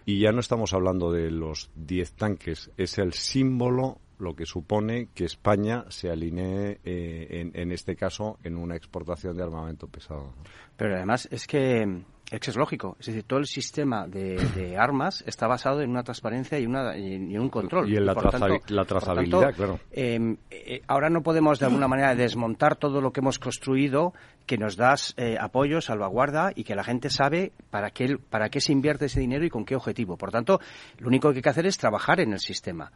[0.06, 5.08] y ya no estamos hablando de los 10 tanques, es el símbolo lo que supone
[5.14, 10.34] que España se alinee eh, en, este caso en una exportación de armamento pesado.
[10.76, 12.96] Pero además es que es lógico.
[13.00, 17.48] Es decir, todo el sistema de, armas está basado en una transparencia y, una, un
[17.48, 17.90] control.
[17.90, 19.80] Y en la, trazabilidad, claro.
[19.90, 24.12] Em, eh, ahora no podemos de alguna manera desmontar todo lo que hemos construido,
[24.46, 28.60] que nos das eh, apoyo, salvaguarda y que la gente sabe para qué, para qué
[28.60, 30.16] se invierte ese dinero y con qué objetivo.
[30.16, 30.60] Por tanto,
[30.98, 32.92] lo único que hay que hacer es trabajar en el sistema.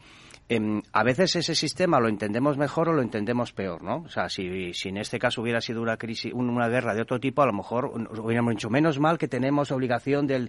[0.49, 4.03] Em, a veces ese sistema lo entendemos mejor o lo entendemos peor, ¿no?
[4.05, 7.19] O sea, si, si en este caso hubiera sido una crisis, una guerra de otro
[7.21, 7.87] tipo, a lo mejor
[8.19, 10.49] hubiéramos dicho menos mal que tenemos obligación de,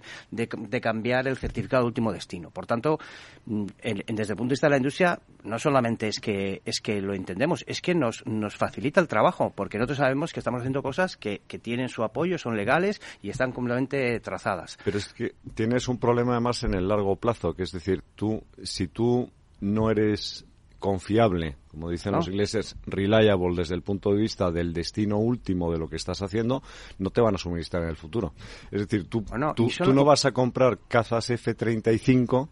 [0.80, 2.50] cambiar el certificado de último destino.
[2.50, 2.98] Por tanto,
[3.46, 3.66] mm,
[4.08, 7.14] desde el punto de vista de la industria, no solamente es que, es que lo
[7.14, 11.16] entendemos, es que nos, nos facilita el trabajo, porque nosotros sabemos que estamos haciendo cosas
[11.16, 14.78] que, que tienen su apoyo, son legales y están completamente trazadas.
[14.84, 18.42] Pero es que tienes un problema además en el largo plazo, que es decir, tú,
[18.62, 19.30] si tú
[19.60, 20.44] no eres
[20.78, 25.78] confiable, como dicen los ingleses, reliable desde el punto de vista del destino último de
[25.78, 26.62] lo que estás haciendo,
[26.98, 28.34] no te van a suministrar en el futuro.
[28.70, 29.24] Es decir, tú,
[29.56, 32.50] tú, tú no vas a comprar cazas F-35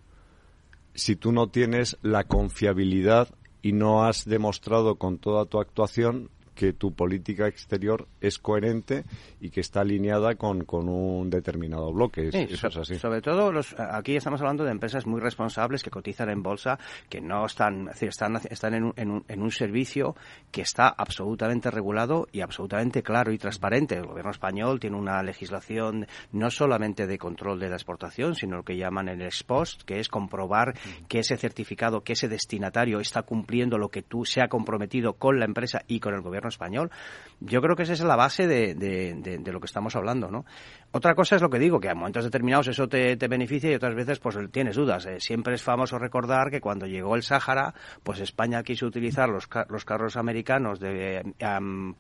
[0.94, 3.28] si tú no tienes la confiabilidad
[3.61, 9.05] y no has demostrado con toda tu actuación que tu política exterior es coherente
[9.40, 12.28] y que está alineada con, con un determinado bloque.
[12.32, 12.98] Eso es así.
[12.98, 16.78] Sobre todo, los, aquí estamos hablando de empresas muy responsables que cotizan en bolsa,
[17.09, 20.14] que no están, están, están en, un, en, un, en un servicio
[20.50, 23.96] que está absolutamente regulado y absolutamente claro y transparente.
[23.96, 28.62] El gobierno español tiene una legislación no solamente de control de la exportación, sino lo
[28.62, 30.74] que llaman el ex post, que es comprobar
[31.09, 35.38] que ese certificado, que ese destinatario está cumpliendo lo que tú se ha comprometido con
[35.38, 36.90] la empresa y con el gobierno español.
[37.40, 40.45] Yo creo que esa es la base de, lo que estamos hablando, ¿no?
[40.93, 43.95] Otra cosa es lo que digo, que a momentos determinados eso te, beneficia y otras
[43.95, 45.07] veces pues tienes dudas.
[45.07, 49.49] Eh, siempre es famoso recordar que cuando llegó el Sáhara, pues España quiso utilizar los,
[49.68, 51.34] los carros americanos de,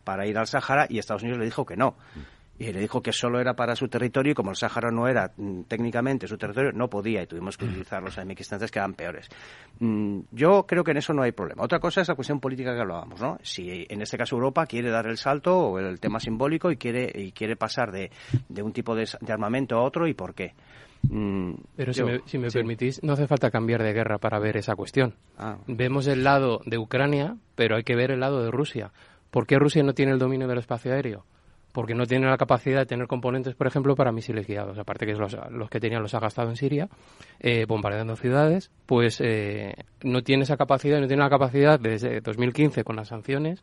[0.04, 1.96] para ir al Sáhara y Estados Unidos le dijo que no
[2.62, 5.32] y le dijo que solo era para su territorio y como el Sáhara no era
[5.36, 9.28] mm, técnicamente su territorio, no podía y tuvimos que utilizar los equidistantes que eran peores.
[9.80, 11.64] Mm, yo creo que en eso no hay problema.
[11.64, 13.38] Otra cosa es la cuestión política que hablábamos, ¿no?
[13.42, 17.10] Si en este caso Europa quiere dar el salto o el tema simbólico y quiere,
[17.12, 18.12] y quiere pasar de,
[18.48, 20.54] de un tipo de, armamento a otro y por qué.
[21.10, 24.56] Mm, Pero si, me, si me permitís, no hace falta cambiar de guerra para ver
[24.56, 25.16] esa cuestión.
[25.36, 25.58] Ah.
[25.66, 28.92] Vemos el lado de Ucrania, pero hay que ver el lado de Rusia.
[29.32, 31.24] ¿Por qué Rusia no tiene el dominio del espacio aéreo?
[31.72, 35.14] Porque no tiene la capacidad de tener componentes, por ejemplo, para misiles guiados, aparte que
[35.14, 36.88] los, los que tenían los ha gastado en Siria,
[37.40, 42.84] eh, bombardeando ciudades, pues eh, no tiene esa capacidad, no tiene la capacidad desde 2015
[42.84, 43.62] con las sanciones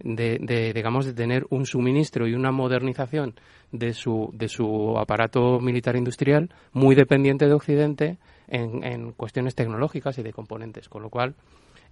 [0.00, 3.34] de, de, digamos, de tener un suministro y una modernización
[3.70, 10.18] de su, de su aparato militar industrial muy dependiente de Occidente en, en cuestiones tecnológicas
[10.18, 11.34] y de componentes, con lo cual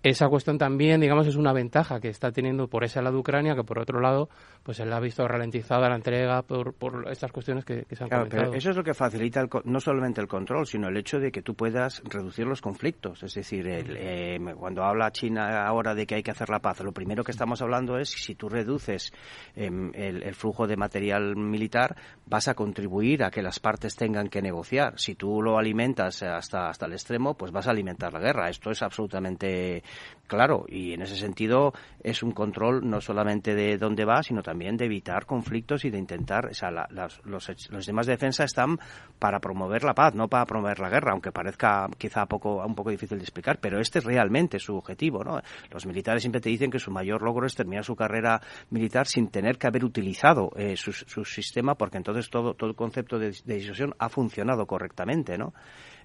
[0.02, 3.64] esa cuestión también, digamos, es una ventaja que está teniendo por ese lado Ucrania, que
[3.64, 4.30] por otro lado,
[4.62, 8.26] pues él ha visto ralentizada la entrega por, por estas cuestiones que, se han claro,
[8.30, 11.42] Pero eso es lo que facilita no solamente el control, sino el hecho de que
[11.42, 13.22] tú puedas reducir los conflictos.
[13.22, 16.92] Es decir, eh, cuando habla China ahora de que hay que hacer la paz, lo
[16.92, 19.12] primero que estamos hablando es si tú reduces
[19.54, 21.94] em, el, el flujo de material militar,
[22.24, 24.98] vas a contribuir a que las partes tengan que negociar.
[24.98, 28.48] Si tú lo alimentas hasta, hasta el extremo, pues vas a alimentar la guerra.
[28.48, 29.82] Esto es absolutamente
[30.26, 31.72] claro y en ese sentido
[32.02, 35.98] es un control no solamente de dónde va, sino también de evitar conflictos y de
[35.98, 38.78] intentar, o sea, los, los demás de defensa están
[39.18, 42.90] para promover la paz, no para promover la guerra, aunque parezca quizá poco, un poco
[42.90, 45.40] difícil de explicar, pero este es realmente su objetivo, ¿no?
[45.70, 49.28] Los militares siempre te dicen que su mayor logro es terminar su carrera militar sin
[49.28, 53.32] tener que haber utilizado eh, su, su, sistema, porque entonces todo, todo el concepto de,
[53.44, 55.52] de disuasión ha funcionado correctamente, ¿no?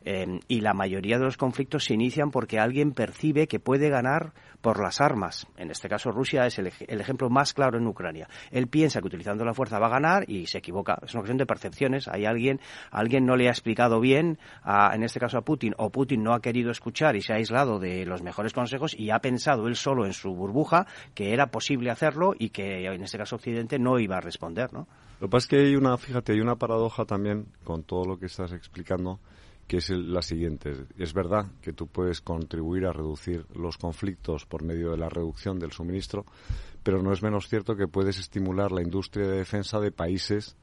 [0.06, 4.34] Eh, y la mayoría de los conflictos se inician porque alguien percibe que puede ganar
[4.62, 5.48] por las armas.
[5.58, 8.30] En este caso, Rusia es el, ejemplo más claro en Ucrania.
[8.52, 11.00] Él piensa que utilizando la fuerza va a ganar y se equivoca.
[11.04, 12.08] Es una cuestión de percepciones.
[12.08, 12.60] Hay alguien,
[12.92, 16.40] alguien no le ha explicado bien, en este caso a Putin, o Putin no ha
[16.40, 20.06] querido escuchar y se ha aislado de los mejores consejos y ha pensado él solo
[20.06, 24.18] en su burbuja que era posible hacerlo y que en este caso Occidente no iba
[24.18, 24.88] a responder, ¿no?
[25.20, 28.20] Lo que pasa es que hay una, fíjate, hay una paradoja también con todo lo
[28.20, 29.20] que estás explicando
[29.68, 30.86] que es la siguiente.
[30.98, 35.60] Es verdad que tú puedes contribuir a reducir los conflictos por medio de la reducción
[35.60, 36.26] del suministro,
[36.84, 40.56] pero no es menos cierto que puedes estimular la industria de defensa de países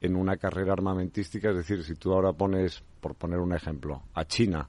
[0.00, 1.50] en una carrera armamentística.
[1.50, 4.68] Es decir, si tú ahora pones, por poner un ejemplo, a China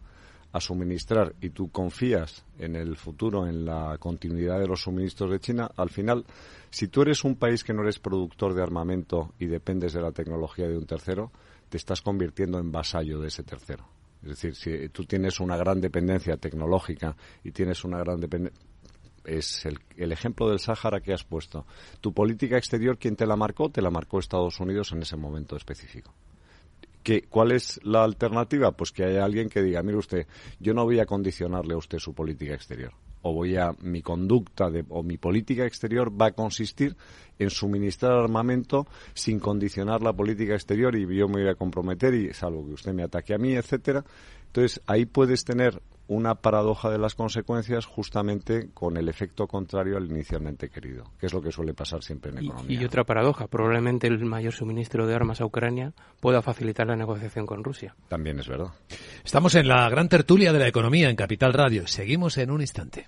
[0.51, 5.41] a suministrar y tú confías en el futuro, en la continuidad de los suministros de
[5.41, 6.23] China, al final,
[6.69, 10.13] si tú eres un país que no eres productor de armamento y dependes de la
[10.13, 11.29] tecnología de un tercero,
[11.75, 13.85] te estás convirtiendo en vasallo de ese tercero.
[14.23, 18.65] Es decir, si tú tienes una gran dependencia tecnológica y tienes una gran dependencia
[19.25, 21.65] es el, el, ejemplo del Sáhara que has puesto.
[21.99, 23.69] Tu política exterior, ¿quién te la marcó?
[23.69, 26.13] Te la marcó Estados Unidos en ese momento específico.
[27.03, 28.71] ¿Qué, ¿Cuál es la alternativa?
[28.71, 30.27] Pues que haya alguien que diga, mire usted,
[30.59, 32.93] yo no voy a condicionarle a usted su política exterior
[33.27, 36.95] o voy a mi conducta de, o mi política exterior va a consistir
[37.39, 42.33] en suministrar armamento sin condicionar la política exterior y yo me voy a comprometer y
[42.35, 44.05] salvo que usted me ataque a mí, etcétera.
[44.45, 50.05] Entonces, ahí puedes tener una paradoja de las consecuencias justamente con el efecto contrario al
[50.05, 52.79] inicialmente querido, que es lo que suele pasar siempre en economía.
[52.79, 57.45] Y, otra paradoja, probablemente el mayor suministro de armas a Ucrania pueda facilitar la negociación
[57.45, 57.95] con Rusia.
[58.07, 58.69] También es verdad.
[59.23, 61.87] Estamos en la gran tertulia de la economía en Capital Radio.
[61.87, 63.07] Seguimos en un instante.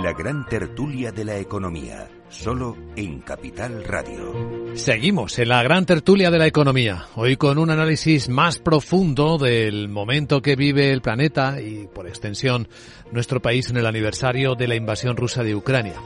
[0.00, 4.74] La gran tertulia de la economía, solo en Capital Radio.
[4.74, 9.90] Seguimos en la gran tertulia de la economía, hoy con un análisis más profundo del
[9.90, 12.68] momento que vive el planeta y, por extensión,
[13.12, 15.96] nuestro país en el aniversario de la invasión rusa de Ucrania.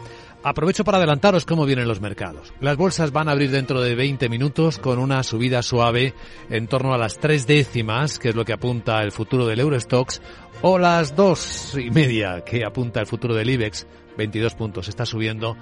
[0.49, 2.55] Aprovecho para adelantaros cómo vienen los mercados.
[2.61, 6.15] Las bolsas van a abrir dentro de 20 minutos con una subida suave
[6.51, 10.23] en torno a las tres décimas, que es lo que apunta el futuro del Eurostox,
[10.63, 14.87] o las dos y media que apunta el futuro del IBEX, 22 puntos.
[14.87, 15.57] Está subiendo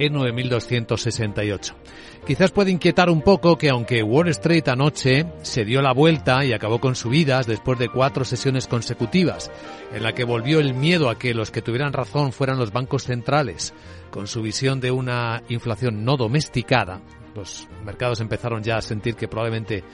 [0.00, 1.74] en 9.268.
[2.26, 6.52] Quizás puede inquietar un poco que aunque Wall Street anoche se dio la vuelta y
[6.52, 9.50] acabó con subidas después de cuatro sesiones consecutivas,
[9.92, 13.04] en la que volvió el miedo a que los que tuvieran razón fueran los bancos
[13.04, 13.74] centrales,
[14.10, 17.00] con su visión de una inflación no domesticada,
[17.34, 19.84] los mercados empezaron ya a sentir que probablemente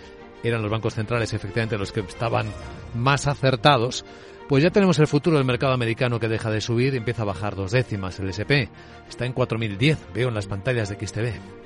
[0.43, 2.47] eran los bancos centrales efectivamente los que estaban
[2.95, 4.05] más acertados,
[4.49, 7.27] pues ya tenemos el futuro del mercado americano que deja de subir y empieza a
[7.27, 8.19] bajar dos décimas.
[8.21, 8.71] El SP
[9.09, 11.66] está en 4010, veo en las pantallas de XTV.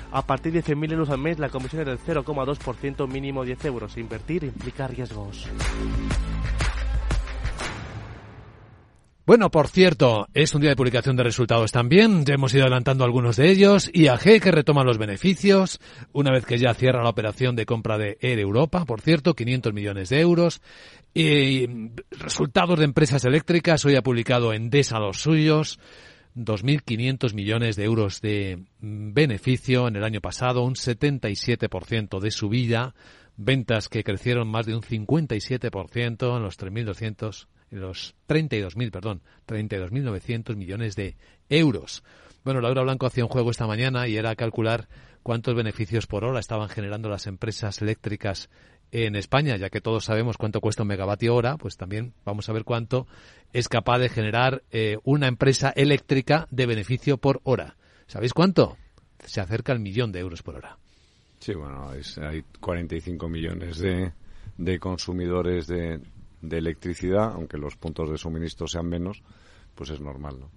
[0.11, 3.97] A partir de 100.000 euros al mes, la comisión es del 0,2% mínimo 10 euros.
[3.97, 5.47] Invertir implica riesgos.
[9.25, 12.25] Bueno, por cierto, es un día de publicación de resultados también.
[12.25, 13.89] Ya hemos ido adelantando algunos de ellos.
[13.93, 15.79] IAG que retoma los beneficios
[16.11, 19.73] una vez que ya cierra la operación de compra de Air Europa, por cierto, 500
[19.73, 20.61] millones de euros.
[21.13, 21.67] Y
[22.09, 23.85] resultados de empresas eléctricas.
[23.85, 25.79] Hoy ha publicado Endesa los suyos.
[26.35, 32.95] 2.500 millones de euros de beneficio en el año pasado, un 77% de subida,
[33.37, 40.55] ventas que crecieron más de un 57% en los 3.200, en los 32.000, perdón, 32.900
[40.55, 41.17] millones de
[41.49, 42.03] euros.
[42.43, 44.87] Bueno, Laura Blanco hacía un juego esta mañana y era calcular
[45.23, 48.49] cuántos beneficios por hora estaban generando las empresas eléctricas
[48.91, 52.53] en España, ya que todos sabemos cuánto cuesta un megavatio hora, pues también vamos a
[52.53, 53.07] ver cuánto
[53.53, 57.77] es capaz de generar eh, una empresa eléctrica de beneficio por hora.
[58.07, 58.77] ¿Sabéis cuánto?
[59.25, 60.77] Se acerca al millón de euros por hora.
[61.39, 64.11] Sí, bueno, hay 45 millones de,
[64.57, 66.01] de consumidores de,
[66.41, 69.23] electricidad, aunque los puntos de suministro sean menos,
[69.75, 70.51] pues es normal, ¿no?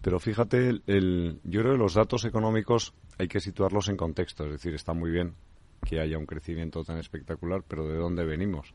[0.00, 4.52] Pero fíjate, el, yo creo que los datos económicos hay que situarlos en contexto, es
[4.52, 5.34] decir, está muy bien
[5.84, 8.74] que haya un crecimiento tan espectacular, pero ¿de dónde venimos?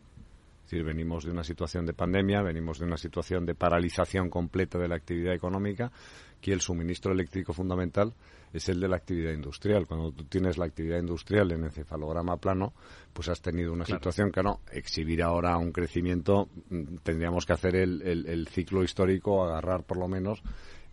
[0.65, 4.79] Es decir, venimos de una situación de pandemia, venimos de una situación de paralización completa
[4.79, 5.91] de la actividad económica,
[6.41, 8.13] que el suministro eléctrico fundamental
[8.51, 9.85] es el de la actividad industrial.
[9.85, 12.73] Cuando tú tienes la actividad industrial en encefalograma plano,
[13.13, 17.75] pues has tenido una situación que no, exhibir ahora un crecimiento, mm, tendríamos que hacer
[17.75, 20.41] el, el ciclo histórico, agarrar por lo menos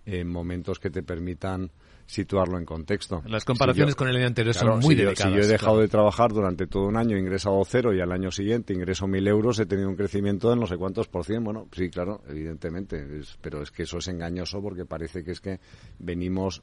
[0.05, 1.71] en momentos que te permitan
[2.13, 3.23] situarlo en contexto.
[3.27, 5.33] Las comparaciones con el año anterior son muy si delicadas.
[5.33, 8.13] si yo he dejado de trabajar durante todo un año, he ingresado cero y al
[8.13, 11.43] año siguiente ingreso mil euros, he tenido un crecimiento de no sé cuántos por cien.
[11.43, 13.03] Bueno, sí, claro, evidentemente,
[13.41, 15.59] pero es que eso es engañoso porque parece que es que
[15.99, 16.63] venimos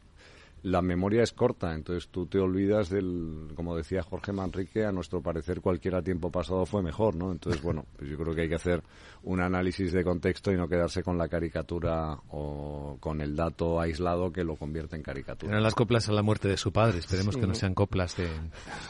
[0.64, 5.22] la memoria es corta, entonces tú te olvidas del, como decía Jorge Manrique, a nuestro
[5.22, 7.32] parecer cualquier tiempo pasado fue mejor, ¿no?
[7.32, 8.84] Entonces, bueno, pues yo creo que hay que hacer
[9.24, 14.32] un análisis de contexto y no quedarse con la caricatura o con el dato aislado
[14.32, 15.51] que lo convierte en caricatura.
[15.51, 18.28] Eran las coplas a la muerte de su padre, esperemos que no sean coplas de...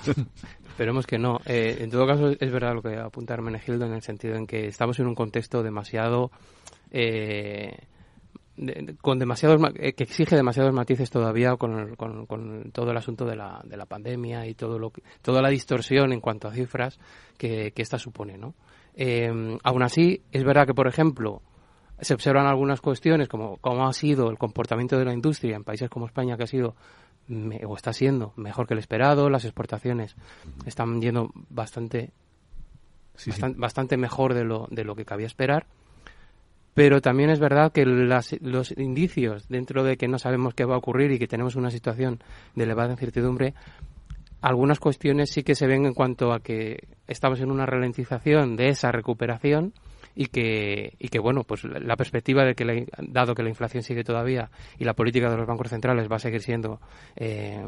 [0.69, 1.41] Esperemos que no.
[1.45, 4.67] Eh, en todo caso, es verdad lo que apunta Hermenegildo en el sentido en que
[4.67, 6.31] estamos en un contexto demasiado...
[6.91, 7.77] Eh,
[9.01, 13.61] con demasiados eh, que exige demasiados matices todavía con, con, todo el asunto de la,
[13.63, 16.99] de la pandemia y todo lo que, toda la distorsión en cuanto a cifras
[17.37, 18.55] que, que esta supone no
[18.95, 21.41] eh, aún así es verdad que por ejemplo
[22.01, 25.89] se observan algunas cuestiones como cómo ha sido el comportamiento de la industria en países
[25.89, 26.75] como España que ha sido
[27.65, 30.15] o está siendo mejor que el esperado las exportaciones
[30.65, 32.11] están yendo bastante
[33.13, 35.67] bastante, bastante mejor de lo de lo que cabía esperar
[36.79, 40.77] pero también es verdad que los indicios, dentro de que no sabemos qué va a
[40.77, 42.23] ocurrir y que tenemos una situación
[42.55, 43.53] de elevada incertidumbre,
[44.39, 48.69] algunas cuestiones sí que se ven en cuanto a que estamos en una ralentización de
[48.69, 49.73] esa recuperación
[50.15, 54.05] y que, y que bueno, pues la perspectiva de que, dado que la inflación sigue
[54.05, 56.79] todavía y la política de los bancos centrales va a seguir siendo
[57.17, 57.61] eh,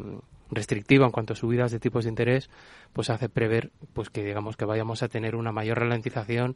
[0.51, 2.49] restrictiva en cuanto a subidas de tipos de interés,
[2.93, 6.55] pues hace prever pues que digamos que vayamos a tener una mayor ralentización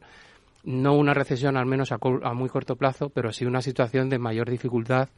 [0.66, 4.18] no una recesión al menos a, a muy corto plazo, pero sí una situación de
[4.18, 5.08] mayor dificultad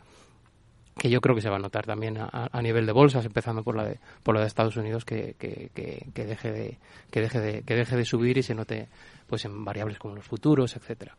[0.99, 3.77] que yo creo que se va a notar también a, nivel de bolsas, empezando por
[3.77, 6.79] la de, por la de Estados Unidos, que, que, que, deje de,
[7.11, 8.89] que, deje de, que deje de subir y se note
[9.29, 11.17] pues en variables como los futuros, etcétera.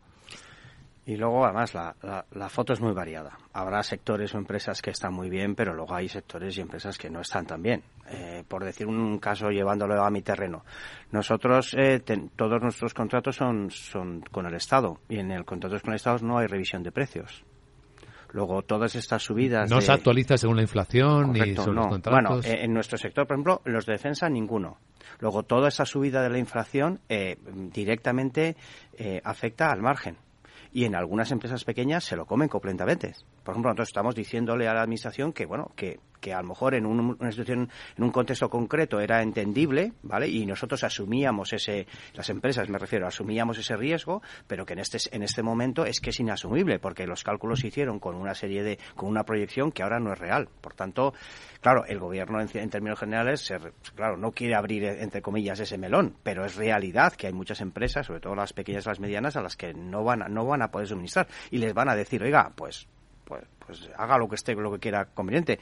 [1.10, 3.36] Y luego, además, la, la, foto es muy variada.
[3.52, 7.10] Habrá sectores o empresas que están muy bien, pero luego hay sectores y empresas que
[7.10, 7.82] no están tan bien.
[8.08, 10.64] Eh, por decir un caso, llevándolo a mi terreno.
[11.10, 12.00] Nosotros, eh,
[12.36, 15.00] todos nuestros contratos son, son con el Estado.
[15.08, 17.44] Y en el contratos con el Estado no hay revisión de precios.
[18.30, 19.68] Luego, todas estas subidas.
[19.68, 22.12] No se actualiza según la inflación ni los contratos.
[22.12, 24.78] Bueno, eh, en nuestro sector, por ejemplo, los de defensa, ninguno.
[25.18, 27.36] Luego, toda esa subida de la inflación eh,
[27.72, 28.54] directamente
[28.96, 30.16] eh, afecta al margen.
[30.72, 33.14] Y en algunas empresas pequeñas se lo comen completamente.
[33.42, 36.74] Por ejemplo, nosotros estamos diciéndole a la administración que, bueno, que que a lo mejor
[36.74, 40.28] en una situación, en un contexto concreto era entendible, ¿vale?
[40.28, 44.98] Y nosotros asumíamos ese, las empresas me refiero, asumíamos ese riesgo, pero que en este,
[45.12, 48.62] en este momento es que es inasumible, porque los cálculos se hicieron con una serie
[48.62, 50.48] de, con una proyección que ahora no es real.
[50.60, 51.14] Por tanto,
[51.60, 53.52] claro, el gobierno en, términos generales,
[53.94, 58.06] claro, no quiere abrir, entre comillas, ese melón, pero es realidad que hay muchas empresas,
[58.06, 60.62] sobre todo las pequeñas y las medianas, a las que no van a, no van
[60.62, 62.88] a poder suministrar y les van a decir, oiga, pues
[63.30, 65.60] pues, pues, haga lo que esté, lo que quiera conveniente.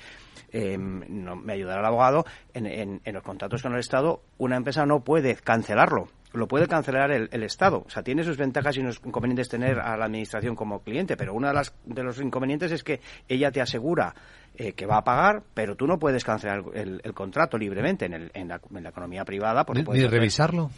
[0.51, 2.25] Em, no, me ayudará el abogado.
[2.55, 6.09] En, en, los contratos con el Estado, una empresa no puede cancelarlo.
[6.33, 7.85] Lo puede cancelar el, Estado.
[7.87, 11.35] O sea, tiene sus ventajas y sus inconvenientes tener a la Administración como cliente, pero
[11.35, 14.15] uno de, las, de los inconvenientes es que ella te asegura
[14.55, 18.31] eh, que va a pagar, pero tú no puedes cancelar el, contrato libremente en, el,
[18.33, 19.65] en, la, economía privada.
[19.65, 20.71] Porque ¿Ni, revisarlo?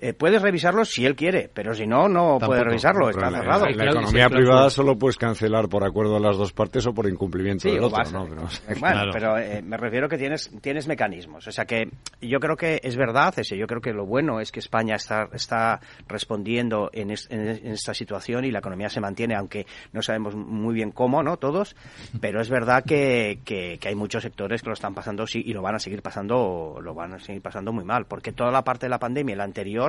[0.00, 3.66] Eh, puedes revisarlo si él quiere, pero si no, no puedes revisarlo, está cerrado.
[3.66, 7.08] En la, economía privada solo puedes cancelar por acuerdo de las dos partes o por
[7.08, 8.28] incumplimiento del otro, ¿no?
[8.28, 8.46] Pero,
[8.80, 11.48] bueno, pero eh, me refiero que tienes, tienes mecanismos.
[11.48, 11.88] O sea que
[12.20, 13.56] yo creo que es verdad ese.
[13.56, 18.52] Yo creo que lo bueno es que España está, está respondiendo en, esta situación y
[18.52, 21.38] la economía se mantiene, aunque no sabemos muy bien cómo, ¿no?
[21.38, 21.74] Todos.
[22.20, 25.62] Pero es verdad que, que, hay muchos sectores que lo están pasando sí, y lo
[25.62, 28.06] van a seguir pasando, lo van a seguir pasando muy mal.
[28.06, 29.87] Porque toda la parte de la pandemia, la anterior,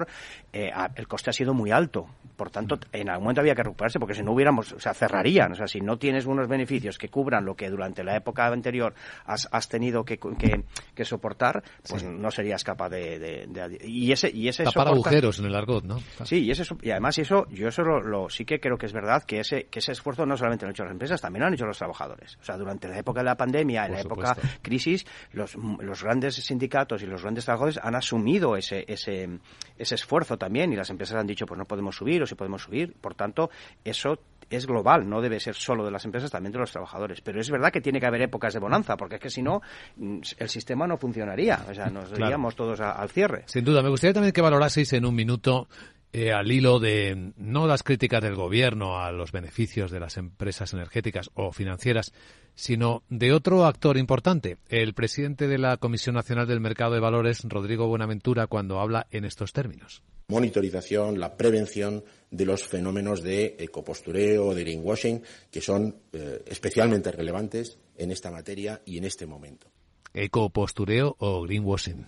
[0.51, 2.07] eh, el coste ha sido muy alto.
[2.35, 5.51] Por tanto, en algún momento había que recuperarse, porque si no hubiéramos, o sea, cerrarían.
[5.51, 8.93] O sea, si no tienes unos beneficios que cubran lo que durante la época anterior
[9.25, 13.47] has, tenido que, que, soportar, pues no serías capaz de,
[13.83, 15.99] y ese y ese tapar agujeros en el argot, ¿no?
[16.23, 19.23] Sí, y ese y además eso yo eso lo, sí que creo que es verdad
[19.23, 21.53] que ese que ese esfuerzo no solamente lo han hecho las empresas, también lo han
[21.53, 22.37] hecho los trabajadores.
[22.41, 26.35] O sea, durante la época de la pandemia, en la época crisis, los, los grandes
[26.35, 29.39] sindicatos y los grandes trabajadores han asumido ese ese
[29.77, 32.63] ese esfuerzo también y las empresas han dicho pues no podemos subir o si podemos
[32.63, 32.93] subir.
[32.93, 33.49] Por tanto,
[33.83, 34.19] eso
[34.49, 37.21] es global, no debe ser solo de las empresas, también de los trabajadores.
[37.21, 39.61] Pero es verdad que tiene que haber épocas de bonanza, porque es que si no,
[39.97, 41.65] mm, el sistema no funcionaría.
[41.69, 43.43] O sea, nos iríamos todos al cierre.
[43.45, 43.81] Sin duda.
[43.81, 45.67] Me gustaría también que valoraseis en un minuto
[46.11, 50.73] eh, al hilo de no las críticas del gobierno a los beneficios de las empresas
[50.73, 52.13] energéticas o financieras,
[52.55, 57.43] sino de otro actor importante, el presidente de la Comisión Nacional del Mercado de Valores,
[57.43, 60.01] Rodrigo Buenaventura, cuando habla en estos términos.
[60.29, 67.11] Monitorización, la prevención de los fenómenos de ecopostureo o de greenwashing, que son eh, especialmente
[67.11, 69.67] relevantes en esta materia y en este momento.
[70.13, 72.05] Ecopostureo o greenwashing.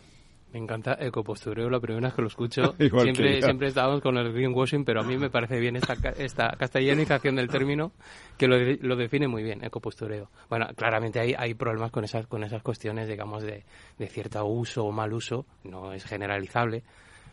[0.54, 2.76] Me encanta ecopostureo, la primera vez que lo escucho.
[2.78, 7.38] siempre, siempre estábamos con el greenwashing, pero a mí me parece bien esta, esta castellanización
[7.38, 7.94] del término
[8.38, 10.30] que lo, lo define muy bien, ecopostureo.
[10.50, 13.64] Bueno, claramente hay, hay problemas con esas, con esas cuestiones, digamos, de,
[13.98, 16.84] de cierto uso o mal uso, no es generalizable,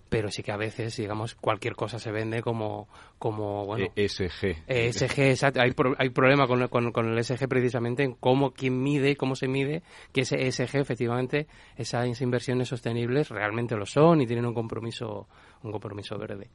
[0.09, 2.89] pero sí que a veces, digamos, cualquier cosa se vende como,
[3.19, 3.87] como bueno...
[3.95, 4.65] ESG.
[4.67, 5.61] ESG, exacto.
[5.61, 9.49] Hay, hay problema con, con, con, el ESG precisamente en cómo, quién mide, cómo se
[9.49, 9.83] mide
[10.13, 11.47] que ese ESG, efectivamente,
[11.77, 15.29] esas inversiones sostenibles realmente lo son y tienen un compromiso,
[15.63, 16.49] un compromiso verde.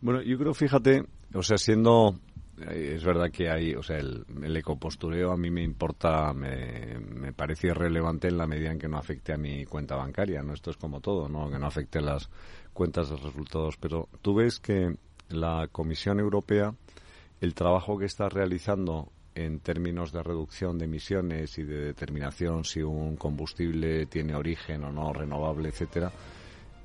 [0.00, 2.18] Bueno, yo creo, fíjate, o sea, siendo
[2.70, 7.68] es verdad que hay, o sea, el, ecopostureo a mí me importa, me, me, parece
[7.68, 10.54] irrelevante en la medida en que no afecte a mi cuenta bancaria, ¿no?
[10.54, 11.50] Esto es como todo, ¿no?
[11.50, 12.30] Que no afecte las
[12.74, 13.76] cuentas de resultados.
[13.78, 14.96] Pero tú ves que
[15.30, 16.74] la Comisión Europea,
[17.40, 22.82] el trabajo que está realizando en términos de reducción de emisiones y de determinación si
[22.82, 26.12] un combustible tiene origen o no renovable, etcétera,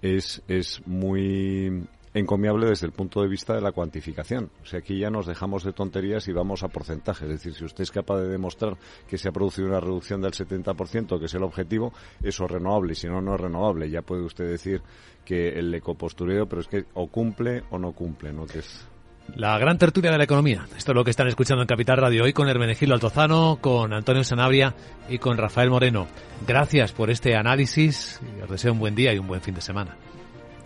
[0.02, 4.50] es, es muy encomiable desde el punto de vista de la cuantificación.
[4.62, 7.24] O sea, aquí ya nos dejamos de tonterías y vamos a porcentajes.
[7.24, 10.32] Es decir, si usted es capaz de demostrar que se ha producido una reducción del
[10.32, 11.94] 70%, que es el objetivo,
[12.24, 12.96] eso es renovable.
[12.96, 13.90] Si no, no es renovable.
[13.90, 14.82] Ya puede usted decir
[15.24, 18.46] que el ecopostureo, pero es que o cumple o no cumple, ¿no?
[18.46, 18.88] Es
[19.36, 20.66] la gran tertulia de la economía.
[20.76, 24.24] Esto es lo que están escuchando en Capital Radio hoy con Hermenegildo Altozano, con Antonio
[24.24, 24.76] Sanabria
[25.08, 26.08] y con Rafael Moreno.
[26.48, 29.62] Gracias por este análisis y os deseo un buen día y un buen fin de
[29.62, 29.96] semana.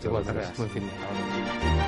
[0.04, 0.22] Igual,
[0.56, 1.84] buen fin de semana.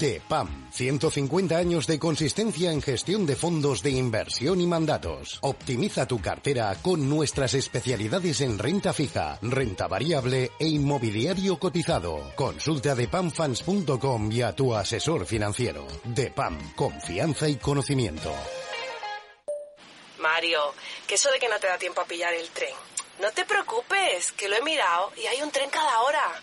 [0.00, 5.38] De PAM, 150 años de consistencia en gestión de fondos de inversión y mandatos.
[5.40, 12.32] Optimiza tu cartera con nuestras especialidades en renta fija, renta variable e inmobiliario cotizado.
[12.34, 15.86] Consulta de pamfans.com y a tu asesor financiero.
[16.04, 18.34] De PAM, confianza y conocimiento.
[20.18, 20.74] Mario,
[21.06, 22.74] que eso de que no te da tiempo a pillar el tren.
[23.22, 26.42] No te preocupes, que lo he mirado y hay un tren cada hora.